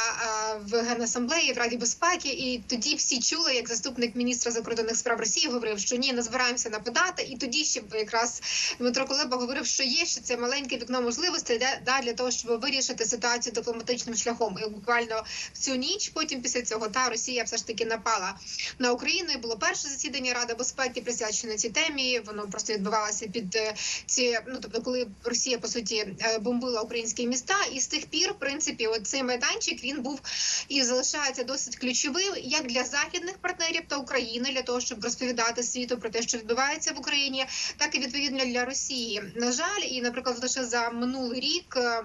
в 0.66 0.82
Генасамблеї 0.82 1.54
в 1.54 1.58
Раді 1.58 1.78
безпеки. 1.78 2.30
І 2.30 2.64
тоді 2.68 2.81
всі 2.90 3.20
чули, 3.20 3.54
як 3.54 3.70
заступник 3.70 4.16
міністра 4.16 4.52
закордонних 4.52 4.98
справ 4.98 5.20
Росії 5.20 5.48
говорив, 5.48 5.80
що 5.80 5.96
ні, 5.96 6.14
не 6.14 6.22
збираємося 6.22 6.70
нападати. 6.70 7.24
І 7.24 7.38
тоді 7.38 7.66
ще 7.66 7.82
якраз 7.94 8.42
Дмитро 8.80 9.06
Кулеба 9.06 9.38
говорив, 9.38 9.66
що 9.66 9.84
є 9.84 10.06
ще 10.06 10.22
це 10.22 10.38
маленьке 10.38 10.78
вікно 10.78 11.02
можливостей 11.02 11.60
да, 11.86 12.02
для 12.04 12.14
того, 12.14 12.32
щоб 12.32 12.62
вирішити 12.62 13.06
ситуацію 13.06 13.54
дипломатичним 13.54 14.16
шляхом. 14.16 14.58
І 14.66 14.70
буквально 14.70 15.24
в 15.54 15.58
цю 15.58 15.76
ніч, 15.76 16.10
потім 16.10 16.42
після 16.42 16.62
цього, 16.62 16.88
та 16.88 17.10
Росія 17.10 17.44
все 17.44 17.58
ж 17.58 17.68
таки 17.68 17.86
напала 17.86 18.36
на 18.80 18.92
Україну. 18.92 19.30
І 19.34 19.38
було 19.38 19.58
перше 19.58 19.88
засідання 19.88 20.34
Ради 20.34 20.54
безпеки 20.54 21.02
присвячене 21.02 21.56
цій 21.56 21.70
темі. 21.70 22.20
Воно 22.20 22.48
просто 22.48 22.74
відбувалося 22.74 23.28
під 23.28 23.56
е, 23.56 23.74
ці, 24.06 24.40
ну 24.48 24.58
тобто, 24.62 24.82
коли 24.82 25.08
Росія 25.24 25.58
по 25.58 25.68
суті 25.68 26.08
е, 26.22 26.40
бомбила 26.40 26.82
українські 26.82 27.28
міста, 27.28 27.56
і 27.74 27.80
з 27.80 27.88
тих 27.88 28.06
пір, 28.06 28.32
в 28.32 28.40
принципі, 28.40 28.88
от 28.88 29.08
цей 29.08 29.24
майданчик 29.24 29.84
він 29.84 30.02
був 30.02 30.20
і 30.68 30.84
залишається 30.84 31.44
досить 31.44 31.76
ключовим 31.76 32.22
як 32.62 32.72
для 32.72 32.84
західних 32.84 33.38
партнерів 33.38 33.82
та 33.88 33.98
України 33.98 34.52
для 34.54 34.62
того, 34.62 34.80
щоб 34.80 35.04
розповідати 35.04 35.64
світу 35.64 35.98
про 35.98 36.10
те, 36.10 36.22
що 36.22 36.38
відбувається 36.38 36.94
в 36.94 37.00
Україні, 37.00 37.46
так 37.78 37.96
і 37.96 38.00
відповідно 38.00 38.46
для 38.46 38.66
Росії. 38.66 39.24
На 39.36 39.52
жаль, 39.52 39.82
і 39.90 40.02
наприклад, 40.02 40.38
лише 40.42 40.66
за 40.66 40.90
минулий 40.90 41.40
рік. 41.40 41.78
е, 41.78 42.04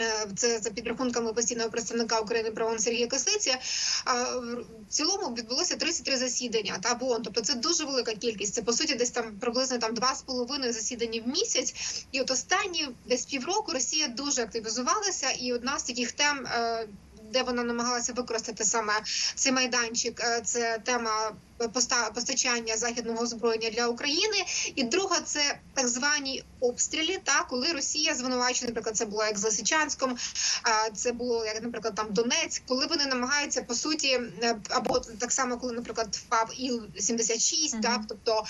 е, 0.00 0.26
Це 0.36 0.58
за 0.58 0.70
підрахунками 0.70 1.32
постійного 1.32 1.70
представника 1.70 2.20
України 2.20 2.50
про 2.50 2.66
ООН 2.66 2.78
Сергія 2.78 3.06
Косиці. 3.06 3.54
В 4.06 4.64
цілому 4.88 5.34
відбулося 5.34 5.76
33 5.76 6.16
засідання 6.16 6.78
та 6.82 6.98
ООН. 7.00 7.22
Тобто 7.22 7.40
це 7.40 7.54
дуже 7.54 7.84
велика 7.84 8.12
кількість. 8.14 8.54
Це 8.54 8.62
по 8.62 8.72
суті 8.72 8.94
десь 8.94 9.10
там 9.10 9.38
приблизно 9.40 9.78
там 9.78 9.94
два 9.94 10.14
з 10.14 10.22
половиною 10.22 10.72
засідання 10.72 11.22
в 11.22 11.28
місяць. 11.28 11.74
І 12.12 12.20
от 12.20 12.30
останні 12.30 12.88
десь 13.06 13.24
півроку 13.26 13.72
Росія 13.72 14.08
дуже 14.08 14.42
активізувалася, 14.42 15.30
і 15.30 15.52
одна 15.52 15.78
з 15.78 15.82
таких 15.82 16.12
тем. 16.12 16.46
Де 17.32 17.42
вона 17.42 17.62
намагалася 17.64 18.12
використати 18.12 18.64
саме 18.64 18.92
цей 19.34 19.52
майданчик, 19.52 20.20
е, 20.20 20.40
це 20.44 20.78
тема 20.84 21.32
постачання 22.14 22.76
західного 22.76 23.22
озброєння 23.22 23.70
для 23.70 23.86
України, 23.86 24.36
і 24.74 24.82
друга 24.82 25.20
це 25.20 25.58
так 25.74 25.88
звані 25.88 26.44
обстріли. 26.60 27.18
Та 27.24 27.44
коли 27.50 27.72
Росія 27.72 28.14
звинувачує, 28.14 28.68
наприклад, 28.68 28.96
це 28.96 29.04
було 29.04 29.24
як 29.24 29.38
з 29.38 29.44
Лисичанськом, 29.44 30.16
це 30.94 31.12
було 31.12 31.46
як, 31.46 31.62
наприклад, 31.62 31.94
там 31.94 32.06
Донецьк, 32.10 32.62
коли 32.68 32.86
вони 32.86 33.06
намагаються 33.06 33.62
по 33.62 33.74
суті, 33.74 34.20
е, 34.42 34.56
або 34.68 34.98
так 34.98 35.32
само, 35.32 35.58
коли, 35.58 35.72
наприклад, 35.72 36.08
впав 36.16 36.50
іл 36.56 36.82
76 36.98 37.74
Мгм. 37.74 37.82
так 37.82 38.00
тобто 38.08 38.44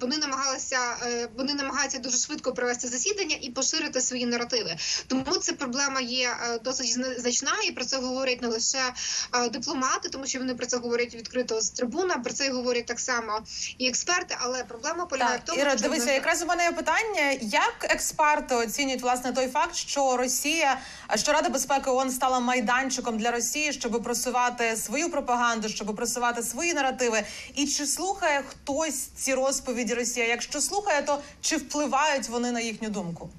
вони 0.00 0.16
намагалися, 0.18 0.78
е, 1.02 1.28
вони 1.36 1.54
намагаються 1.54 1.98
дуже 1.98 2.18
швидко 2.18 2.52
провести 2.52 2.88
засідання 2.88 3.36
і 3.40 3.50
поширити 3.50 4.00
свої 4.00 4.26
наративи. 4.26 4.76
Тому 5.06 5.24
ця 5.24 5.52
проблема 5.52 6.00
є 6.00 6.36
е, 6.42 6.58
досить 6.58 6.92
зна- 6.92 7.14
значна, 7.18 7.52
і 7.66 7.72
про 7.72 7.84
це 7.84 7.96
говорять 7.96 8.42
не 8.42 8.48
лише 8.48 8.92
дипломати, 9.52 10.08
тому 10.08 10.26
що 10.26 10.38
вони 10.38 10.54
про 10.54 10.66
це 10.66 10.76
говорять 10.76 11.14
відкрито 11.14 11.60
з 11.60 11.70
трибуна. 11.70 12.18
Про 12.30 12.36
це 12.36 12.50
говорять 12.50 12.86
так 12.86 13.00
само 13.00 13.40
і 13.78 13.88
експерти. 13.88 14.36
Але 14.40 14.64
проблема 14.64 15.06
полягає 15.06 15.36
Так, 15.38 15.42
в 15.46 15.46
тому, 15.46 15.60
Іра, 15.60 15.70
що 15.70 15.80
дивися, 15.80 16.06
на- 16.06 16.12
якраз 16.12 16.42
у 16.42 16.46
мене 16.46 16.64
є 16.64 16.72
питання: 16.72 17.30
як 17.40 17.74
експерти 17.80 18.54
оцінюють 18.54 19.02
власне 19.02 19.32
той 19.32 19.48
факт, 19.48 19.74
що 19.74 20.16
Росія, 20.16 20.80
що 21.14 21.32
Рада 21.32 21.48
безпеки 21.48 21.90
ООН 21.90 22.10
стала 22.10 22.40
майданчиком 22.40 23.18
для 23.18 23.30
Росії, 23.30 23.72
щоб 23.72 24.02
просувати 24.02 24.76
свою 24.76 25.10
пропаганду, 25.10 25.68
щоб 25.68 25.96
просувати 25.96 26.42
свої 26.42 26.74
наративи, 26.74 27.22
і 27.54 27.66
чи 27.66 27.86
слухає 27.86 28.42
хтось 28.48 29.06
ці 29.16 29.34
розповіді 29.34 29.94
Росія? 29.94 30.26
Якщо 30.26 30.60
слухає, 30.60 31.02
то 31.02 31.22
чи 31.40 31.56
впливають 31.56 32.28
вони 32.28 32.52
на 32.52 32.60
їхню 32.60 32.88
думку? 32.88 33.30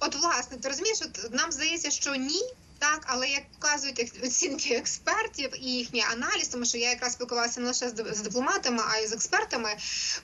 От 0.00 0.16
власне, 0.16 0.56
ти 0.56 0.68
розумієш, 0.68 0.98
от 1.02 1.34
нам 1.34 1.52
здається, 1.52 1.90
що 1.90 2.14
ні. 2.14 2.42
Так, 2.78 3.04
але 3.06 3.28
як 3.28 3.42
показують 3.52 4.12
оцінки 4.24 4.74
експертів 4.74 5.50
і 5.60 5.64
їхній 5.64 6.04
аналіз, 6.12 6.48
тому 6.48 6.64
що 6.64 6.78
я 6.78 6.90
якраз 6.90 7.12
спілкувалася 7.12 7.60
не 7.60 7.66
лише 7.66 7.88
з 7.88 8.20
дипломатами, 8.20 8.82
а 8.94 8.98
й 8.98 9.06
з 9.06 9.12
експертами. 9.12 9.76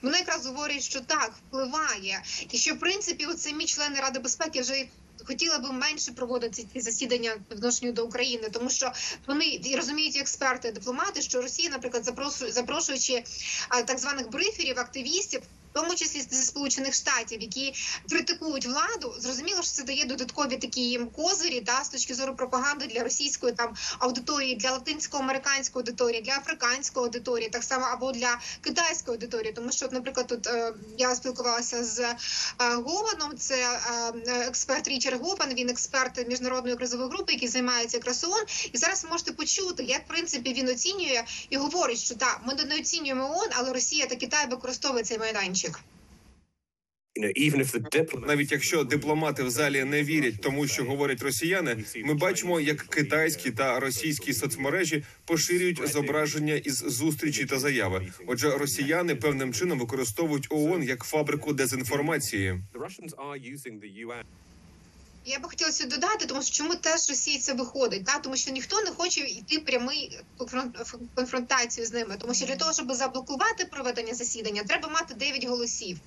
Вони 0.03 0.19
якраз 0.19 0.47
говорять, 0.47 0.83
що 0.83 1.01
так 1.01 1.33
впливає, 1.49 2.23
і 2.51 2.59
що 2.59 2.75
в 2.75 2.79
принципі 2.79 3.27
от 3.27 3.41
самі 3.41 3.65
члени 3.65 4.01
Ради 4.01 4.19
безпеки 4.19 4.61
вже 4.61 4.77
й 4.77 4.89
хотіли 5.25 5.59
би 5.59 5.73
менше 5.73 6.13
проводити 6.13 6.67
ці 6.73 6.81
засідання 6.81 7.37
по 7.49 7.55
відношенню 7.55 7.93
до 7.93 8.05
України, 8.05 8.49
тому 8.53 8.71
що 8.71 8.93
вони 9.27 9.61
і 9.65 9.77
розуміють 9.77 10.17
експерти, 10.17 10.73
дипломати, 10.73 11.23
що 11.23 11.43
Росія, 11.43 11.71
наприклад, 11.71 12.05
запрошуючи 12.49 13.25
так 13.87 13.99
званих 13.99 14.31
бриферів, 14.31 14.79
активістів. 14.79 15.43
Тому 15.73 15.95
числі 15.95 16.27
зі 16.31 16.43
сполучених 16.43 16.95
штатів, 16.95 17.43
які 17.43 17.75
критикують 18.09 18.67
владу, 18.67 19.15
зрозуміло, 19.19 19.63
що 19.63 19.73
це 19.73 19.83
дає 19.83 20.05
додаткові 20.05 20.57
такі 20.57 20.81
їм 20.81 21.07
козирі, 21.07 21.61
та 21.61 21.85
з 21.85 21.89
точки 21.89 22.15
зору 22.15 22.37
пропаганди 22.37 22.87
для 22.87 23.03
російської 23.03 23.53
там 23.53 23.75
аудиторії, 23.99 24.55
для 24.55 24.71
латинсько-американської 24.71 25.81
аудиторії, 25.83 26.23
для 26.23 26.33
африканської 26.33 27.05
аудиторії, 27.07 27.49
так 27.49 27.65
само 27.65 27.87
або 27.87 28.13
для 28.13 28.39
китайської 28.61 29.15
аудиторії. 29.15 29.53
Тому 29.53 29.73
що, 29.73 29.89
наприклад, 29.93 30.27
тут 30.27 30.47
е, 30.47 30.75
я 30.99 31.15
спілкувалася 31.15 31.85
з 31.85 32.01
е, 32.01 32.17
Гованом, 32.59 33.39
це 33.39 33.81
е, 34.27 34.47
експерт 34.49 34.89
Річард 34.89 35.23
Гован, 35.23 35.55
він 35.55 35.71
експерт 35.71 36.29
міжнародної 36.29 36.77
кризової 36.77 37.11
групи, 37.11 37.33
який 37.33 37.49
займається 37.49 37.97
якраз 37.97 38.25
ООН. 38.25 38.45
І 38.73 38.79
зараз 38.79 39.07
можете 39.11 39.33
почути, 39.33 39.83
як 39.83 40.05
в 40.05 40.09
принципі 40.09 40.53
він 40.53 40.69
оцінює 40.69 41.25
і 41.51 41.57
говорить, 41.57 41.99
що 41.99 42.15
так, 42.15 42.41
ми 42.45 42.55
не 42.55 42.77
оцінюємо 42.81 43.25
ООН, 43.25 43.49
але 43.53 43.73
Росія 43.73 44.07
та 44.07 44.17
Китай 44.17 44.47
використовує 44.51 45.05
цей 45.05 45.19
майданчик. 45.19 45.62
Навіть 48.27 48.53
якщо 48.53 48.85
дипломати 48.85 49.43
в 49.43 49.51
залі 49.51 49.85
не 49.85 50.03
вірять 50.03 50.41
тому, 50.41 50.67
що 50.67 50.85
говорять 50.85 51.23
росіяни, 51.23 51.85
ми 52.05 52.15
бачимо, 52.15 52.61
як 52.61 52.77
китайські 52.83 53.51
та 53.51 53.81
російські 53.81 54.33
соцмережі 54.33 55.05
поширюють 55.25 55.89
зображення 55.89 56.55
із 56.55 56.77
зустрічі 56.77 57.45
та 57.45 57.59
заяви. 57.59 58.13
Отже, 58.27 58.51
росіяни 58.51 59.15
певним 59.15 59.53
чином 59.53 59.79
використовують 59.79 60.47
ООН 60.51 60.83
як 60.83 61.05
фабрику 61.05 61.53
дезінформації. 61.53 62.61
Я 65.25 65.39
би 65.39 65.49
хотіла 65.49 65.71
це 65.71 65.87
додати, 65.87 66.27
тому 66.27 66.43
що 66.43 66.53
чому 66.57 66.75
теж 66.75 67.09
Росії 67.09 67.39
це 67.39 67.53
виходить, 67.53 68.03
да? 68.03 68.19
тому 68.19 68.37
що 68.37 68.51
ніхто 68.51 68.81
не 68.83 68.91
хоче 68.91 69.21
йти 69.21 69.59
прямий 69.59 70.21
конфрон- 70.39 71.07
конфронтацію 71.15 71.87
з 71.87 71.93
ними, 71.93 72.17
тому 72.21 72.35
що 72.35 72.47
для 72.47 72.57
того, 72.57 72.73
щоб 72.73 72.93
заблокувати 72.93 73.65
проведення 73.65 74.15
засідання, 74.15 74.63
треба 74.63 74.89
мати 74.89 75.15
9 75.15 75.45
голосів. 75.45 75.99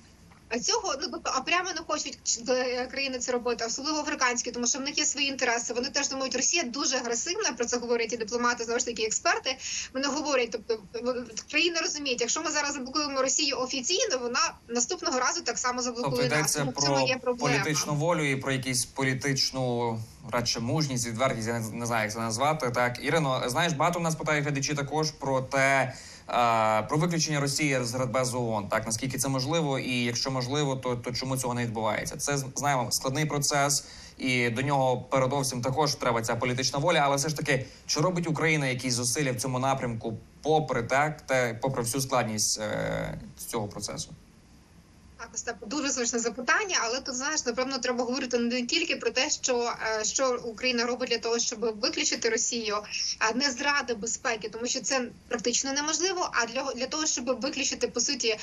А 0.48 0.58
цього 0.58 0.94
ну 1.02 1.08
тобто, 1.12 1.30
а 1.34 1.40
прямо 1.40 1.68
не 1.70 1.80
хочуть 1.86 2.18
е, 2.48 2.86
країни 2.86 3.18
це 3.18 3.32
робити, 3.32 3.64
особливо 3.66 3.98
африканські, 3.98 4.50
тому 4.50 4.66
що 4.66 4.78
в 4.78 4.82
них 4.82 4.98
є 4.98 5.04
свої 5.04 5.28
інтереси. 5.28 5.74
Вони 5.74 5.88
теж 5.88 6.08
думають, 6.08 6.36
Росія 6.36 6.62
дуже 6.62 6.96
агресивна. 6.96 7.52
Про 7.52 7.66
це 7.66 7.78
говорять 7.78 8.12
і 8.12 8.16
дипломати, 8.16 8.64
знову 8.64 8.80
ж 8.80 8.86
таки, 8.86 9.02
експерти. 9.02 9.56
Вони 9.94 10.06
говорять, 10.08 10.48
тобто 10.52 10.78
країни 11.50 11.80
розуміють, 11.80 12.20
якщо 12.20 12.42
ми 12.42 12.50
зараз 12.50 12.74
заблокуємо 12.74 13.22
Росію 13.22 13.58
офіційно, 13.58 14.18
вона 14.18 14.54
наступного 14.68 15.20
разу 15.20 15.42
так 15.42 15.58
само 15.58 15.82
заблокує 15.82 16.28
Тобто 16.28 16.36
нас. 16.36 16.52
Тому 16.52 16.72
цьому 16.72 16.86
про 16.86 17.00
є 17.00 17.16
проблема. 17.16 17.54
політичну 17.54 17.94
волю 17.94 18.30
і 18.30 18.36
про 18.36 18.52
якісь 18.52 18.84
політичну 18.84 19.98
радше 20.30 20.60
мужність, 20.60 21.06
відвертість, 21.06 21.48
я 21.48 21.60
не, 21.60 21.86
знаю, 21.86 22.04
як 22.04 22.12
це 22.12 22.18
назвати. 22.18 22.70
Так, 22.70 22.98
Ірино, 23.04 23.42
знаєш, 23.46 23.72
багато 23.72 24.00
нас 24.00 24.14
питають 24.14 24.44
глядачі 24.44 24.74
також 24.74 25.10
про 25.10 25.40
те. 25.40 25.94
Про 26.88 26.98
виключення 26.98 27.40
Росії 27.40 27.78
з 27.82 27.94
Радбезу 27.94 28.42
ООН, 28.42 28.68
так 28.68 28.86
наскільки 28.86 29.18
це 29.18 29.28
можливо, 29.28 29.78
і 29.78 30.04
якщо 30.04 30.30
можливо, 30.30 30.76
то, 30.76 30.96
то 30.96 31.12
чому 31.12 31.36
цього 31.36 31.54
не 31.54 31.62
відбувається? 31.62 32.16
Це 32.16 32.36
знаємо 32.36 32.92
складний 32.92 33.24
процес, 33.24 33.84
і 34.18 34.50
до 34.50 34.62
нього 34.62 35.00
передовсім 35.00 35.62
також 35.62 35.94
треба 35.94 36.22
ця 36.22 36.36
політична 36.36 36.78
воля. 36.78 37.00
Але 37.04 37.16
все 37.16 37.28
ж 37.28 37.36
таки, 37.36 37.66
чи 37.86 38.00
робить 38.00 38.28
Україна 38.28 38.66
якісь 38.66 38.94
зусилля 38.94 39.32
в 39.32 39.36
цьому 39.36 39.58
напрямку, 39.58 40.16
попри 40.42 40.82
так, 40.82 41.20
те, 41.22 41.58
попри 41.62 41.82
всю 41.82 42.02
складність 42.02 42.60
е, 42.60 43.18
цього 43.36 43.68
процесу? 43.68 44.10
Так, 45.18 45.56
дуже 45.66 45.92
слушне 45.92 46.18
запитання, 46.18 46.76
але 46.82 47.00
тут 47.00 47.14
знаєш, 47.14 47.46
напевно, 47.46 47.78
треба 47.78 48.04
говорити 48.04 48.38
не 48.38 48.62
тільки 48.62 48.96
про 48.96 49.10
те, 49.10 49.30
що, 49.30 49.72
е, 50.00 50.04
що 50.04 50.42
Україна 50.44 50.84
робить 50.84 51.10
для 51.10 51.18
того, 51.18 51.38
щоб 51.38 51.80
виключити 51.80 52.28
Росію, 52.28 52.76
а 53.18 53.32
не 53.32 53.50
зради 53.50 53.94
безпеки, 53.94 54.48
тому 54.48 54.66
що 54.66 54.80
це 54.80 55.08
практично 55.28 55.72
неможливо. 55.72 56.30
А 56.32 56.46
для, 56.46 56.72
для 56.72 56.86
того, 56.86 57.06
щоб 57.06 57.40
виключити 57.40 57.88
по 57.88 58.00
суті 58.00 58.28
е, 58.28 58.38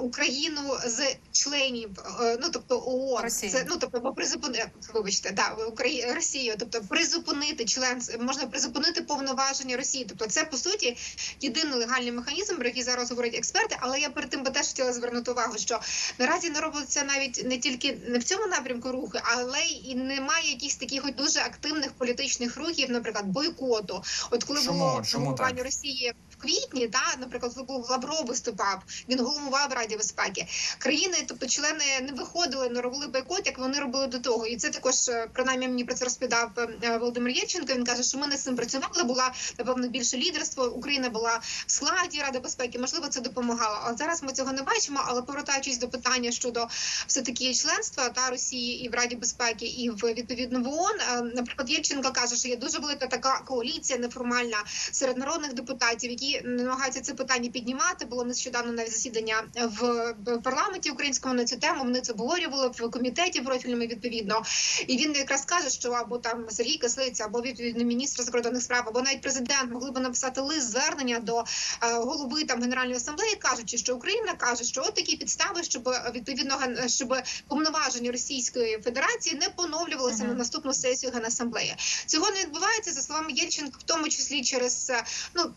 Україну 0.00 0.76
з 0.86 1.16
членів, 1.32 1.90
е, 2.20 2.38
ну 2.42 2.48
тобто 2.52 2.82
ООН, 2.86 3.22
Росії. 3.22 3.52
це 3.52 3.66
ну 3.68 3.76
тобто 3.80 4.12
призупинити, 4.12 4.70
вибачте, 4.94 5.30
да, 5.30 5.64
Украї... 5.64 6.12
Росію, 6.12 6.54
тобто 6.58 6.80
призупинити 6.80 7.64
член 7.64 8.02
можна 8.20 8.46
призупинити 8.46 9.02
повноваження 9.02 9.76
Росії. 9.76 10.04
Тобто, 10.08 10.26
це 10.26 10.44
по 10.44 10.56
суті 10.56 10.96
єдиний 11.40 11.78
легальний 11.78 12.12
механізм, 12.12 12.56
про 12.56 12.66
який 12.66 12.82
зараз 12.82 13.10
говорять 13.10 13.34
експерти. 13.34 13.76
Але 13.80 14.00
я 14.00 14.10
перед 14.10 14.30
тим 14.30 14.42
би 14.42 14.50
теж 14.50 14.66
хотіла 14.66 14.92
звернути 14.92 15.30
увагу, 15.30 15.58
що 15.58 15.80
наразі 16.26 16.50
не 16.50 16.60
робиться 16.60 17.04
навіть 17.04 17.42
не 17.44 17.58
тільки 17.58 17.98
не 18.06 18.18
в 18.18 18.24
цьому 18.24 18.46
напрямку 18.46 18.92
рухи, 18.92 19.20
але 19.24 19.60
і 19.84 19.94
немає 19.94 20.50
якихось 20.50 20.76
таких 20.76 21.14
дуже 21.14 21.40
активних 21.40 21.92
політичних 21.92 22.56
рухів, 22.56 22.90
наприклад, 22.90 23.26
бойкоту. 23.26 24.02
От 24.30 24.44
коли 24.44 24.62
Чому? 24.62 24.78
було 24.78 25.02
Чому 25.06 25.34
так? 25.34 25.62
Росії 25.64 26.12
в 26.38 26.42
квітні, 26.42 26.88
та 26.88 27.14
наприклад, 27.18 27.52
був 27.68 27.90
Лавров 27.90 28.26
виступав, 28.26 28.82
він 29.08 29.20
головував 29.20 29.72
Раді 29.72 29.96
безпеки. 29.96 30.46
Країни, 30.78 31.16
тобто 31.26 31.46
члени 31.46 31.84
не 32.02 32.12
виходили, 32.12 32.68
не 32.68 32.80
робили 32.80 33.06
бойкот, 33.06 33.46
як 33.46 33.58
вони 33.58 33.80
робили 33.80 34.06
до 34.06 34.18
того. 34.18 34.46
І 34.46 34.56
це 34.56 34.70
також 34.70 35.08
е, 35.08 35.28
принаймні 35.32 35.68
мені 35.68 35.84
про 35.84 35.94
це 35.94 36.04
розповідав 36.04 36.50
е, 36.82 36.98
Володимир 36.98 37.32
Євченко. 37.32 37.74
Він 37.74 37.84
каже, 37.84 38.02
що 38.02 38.18
ми 38.18 38.26
над 38.26 38.40
цим 38.40 38.56
працювали. 38.56 39.02
Була 39.04 39.32
напевно 39.58 39.88
більше 39.88 40.16
лідерство. 40.16 40.66
Україна 40.66 41.10
була 41.10 41.40
в 41.66 41.70
складі 41.70 42.20
Ради 42.20 42.38
безпеки. 42.38 42.78
Можливо, 42.78 43.08
це 43.08 43.20
допомагало. 43.20 43.78
А 43.84 43.94
зараз 43.94 44.22
ми 44.22 44.32
цього 44.32 44.52
не 44.52 44.62
бачимо. 44.62 45.00
Але 45.06 45.22
повертаючись 45.22 45.78
до 45.78 45.88
питання 45.88 46.30
щодо 46.30 46.68
все 47.06 47.22
таки 47.22 47.54
членства 47.54 48.08
та 48.08 48.30
Росії 48.30 48.84
і 48.84 48.88
в 48.88 48.94
Раді 48.94 49.16
безпеки, 49.16 49.66
і 49.66 49.90
в 49.90 50.14
відповідно 50.14 50.60
в 50.60 50.68
ООН, 50.68 51.00
е, 51.00 51.22
наприклад, 51.22 51.70
Євченко 51.70 52.12
каже, 52.12 52.36
що 52.36 52.48
є 52.48 52.56
дуже 52.56 52.78
велика 52.78 53.06
така 53.06 53.40
коаліція 53.46 53.98
неформальна 53.98 54.56
серед 54.92 55.18
народних 55.18 55.54
депутатів, 55.54 56.10
які 56.10 56.23
намагаються 56.44 57.00
це 57.00 57.14
питання 57.14 57.50
піднімати. 57.50 58.04
Було 58.04 58.24
нещодавно 58.24 58.72
навіть 58.72 58.92
засідання 58.92 59.42
в 59.54 60.14
парламенті 60.44 60.90
українському 60.90 61.34
на 61.34 61.44
цю 61.44 61.56
тему. 61.56 61.84
Вони 61.84 62.00
це 62.00 62.12
обговорювали 62.12 62.68
в 62.68 62.90
комітеті 62.90 63.40
профільному 63.40 63.82
відповідно. 63.82 64.42
І 64.86 64.96
він 64.96 65.14
якраз 65.14 65.44
каже, 65.44 65.70
що 65.70 65.90
або 65.92 66.18
там 66.18 66.46
Сергій 66.50 66.78
Кислиця, 66.78 67.24
або 67.24 67.40
відповідно 67.40 67.84
міністр 67.84 68.22
закордонних 68.22 68.62
справ, 68.62 68.84
або 68.86 69.02
навіть 69.02 69.20
президент 69.20 69.72
могли 69.72 69.90
би 69.90 70.00
написати 70.00 70.40
лист 70.40 70.70
звернення 70.70 71.18
до 71.18 71.38
е, 71.40 71.44
голови 71.92 72.44
там 72.44 72.62
генеральної 72.62 72.96
асамблеї, 72.96 73.36
кажучи, 73.36 73.78
що 73.78 73.96
Україна 73.96 74.34
каже, 74.34 74.64
що 74.64 74.82
от 74.82 74.94
такі 74.94 75.16
підстави, 75.16 75.62
щоб 75.62 75.90
відповідно 76.14 76.58
щоб 76.86 77.16
повноваження 77.48 78.12
Російської 78.12 78.78
Федерації 78.78 79.36
не 79.36 79.48
поновлювалися 79.48 80.22
Мгм. 80.24 80.28
на 80.28 80.34
наступну 80.34 80.74
сесію 80.74 81.12
генасамблеї. 81.12 81.74
Цього 82.06 82.30
не 82.30 82.40
відбувається 82.40 82.92
за 82.92 83.02
словами 83.02 83.32
Єльченка, 83.32 83.78
в 83.78 83.82
тому 83.82 84.08
числі 84.08 84.42
через 84.42 84.90
е, 84.90 85.04
ну. 85.34 85.54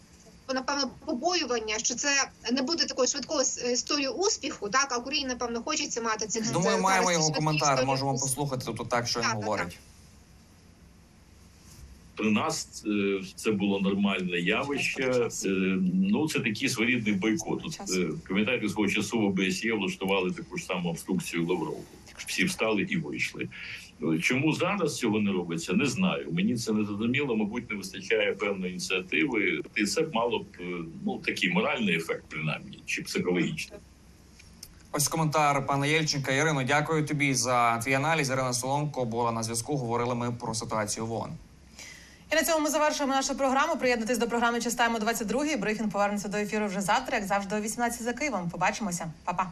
Напевно, 0.54 0.90
побоювання, 1.06 1.80
що 1.80 1.96
це 1.96 2.30
не 2.52 2.62
буде 2.62 2.86
такою 2.86 3.08
швидкою 3.08 3.42
с- 3.42 3.72
історією 3.72 4.12
успіху, 4.14 4.70
так 4.70 4.88
а 4.92 4.98
Україна, 4.98 5.28
напевно, 5.30 5.62
хочеться 5.64 6.02
мати 6.02 6.28
цих 6.28 6.52
Думаю, 6.52 6.76
це 6.76 6.82
маємо 6.82 7.12
його 7.12 7.32
коментар. 7.32 7.86
Можемо 7.86 8.12
успіху. 8.14 8.28
послухати 8.28 8.66
тут 8.66 8.90
так, 8.90 9.08
що 9.08 9.20
він 9.20 9.28
говорить. 9.28 9.78
При 12.16 12.32
нас 12.32 12.84
е, 12.88 13.22
це 13.36 13.52
було 13.52 13.80
нормальне 13.80 14.38
явище. 14.40 15.04
Е, 15.46 15.50
Ну 15.94 16.28
це 16.28 16.40
такий 16.40 16.70
своєрідний 16.70 17.14
бойкот. 17.14 17.62
От, 17.66 17.80
е, 17.98 18.08
Пам'ятаєте, 18.30 18.70
свого 18.70 18.90
часу 18.90 19.20
в 19.20 19.24
ОБСЄ 19.24 19.74
влаштували 19.74 20.32
таку 20.32 20.58
ж 20.58 20.66
саму 20.66 20.90
обструкцію 20.90 21.48
Лаврову. 21.48 21.84
Всі 22.28 22.46
встали 22.46 22.82
і 22.82 22.98
вийшли. 22.98 23.48
Е, 24.04 24.20
Чому 24.20 24.54
зараз 24.54 24.98
цього 24.98 25.20
не 25.20 25.32
робиться, 25.32 25.74
не 25.74 25.86
знаю. 25.86 26.28
Мені 26.32 26.56
це 26.56 26.74
не 26.74 26.86
зрозуміло. 26.86 27.36
Мабуть, 27.36 27.70
не 27.70 27.78
вистачає 27.78 28.34
певної 28.34 28.72
ініціативи, 28.72 29.62
і 29.76 29.86
це 29.86 30.02
б 30.02 30.14
мало 30.14 30.40
б 30.40 30.46
е, 30.60 30.64
ну 31.06 31.18
такий 31.18 31.52
моральний 31.52 31.96
ефект, 31.96 32.24
принаймні, 32.30 32.80
чи 32.86 33.02
психологічний. 33.02 33.80
Ось 34.92 35.08
коментар 35.08 35.66
пана 35.66 35.86
Єльченка. 35.86 36.32
Ірино, 36.32 36.64
дякую 36.64 37.06
тобі 37.06 37.34
за 37.34 37.78
твій 37.78 37.94
аналіз. 37.94 38.30
Ірина 38.30 38.54
Соломко 38.54 39.06
була 39.06 39.32
на 39.32 39.44
зв'язку. 39.44 39.78
Говорили 39.78 40.16
ми 40.16 40.32
про 40.32 40.54
ситуацію 40.54 41.06
в 41.06 41.14
ООН. 41.14 41.30
І 42.32 42.36
на 42.36 42.44
цьому 42.44 42.64
ми 42.64 42.70
завершуємо 42.70 43.16
нашу 43.16 43.38
програму. 43.38 43.76
Приєднуйтесь 43.76 44.18
до 44.18 44.28
програми 44.28 44.62
Чистаємо 44.62 45.00
22 45.00 45.58
Брифінг 45.58 45.92
повернеться 45.92 46.28
до 46.28 46.38
ефіру 46.38 46.68
вже 46.68 46.82
завтра, 46.82 47.18
як 47.18 47.28
завжди, 47.28 47.56
о 47.56 47.62
18 47.62 48.02
за 48.02 48.14
Києвом. 48.14 48.50
Побачимося, 48.50 49.12
Па-па. 49.24 49.52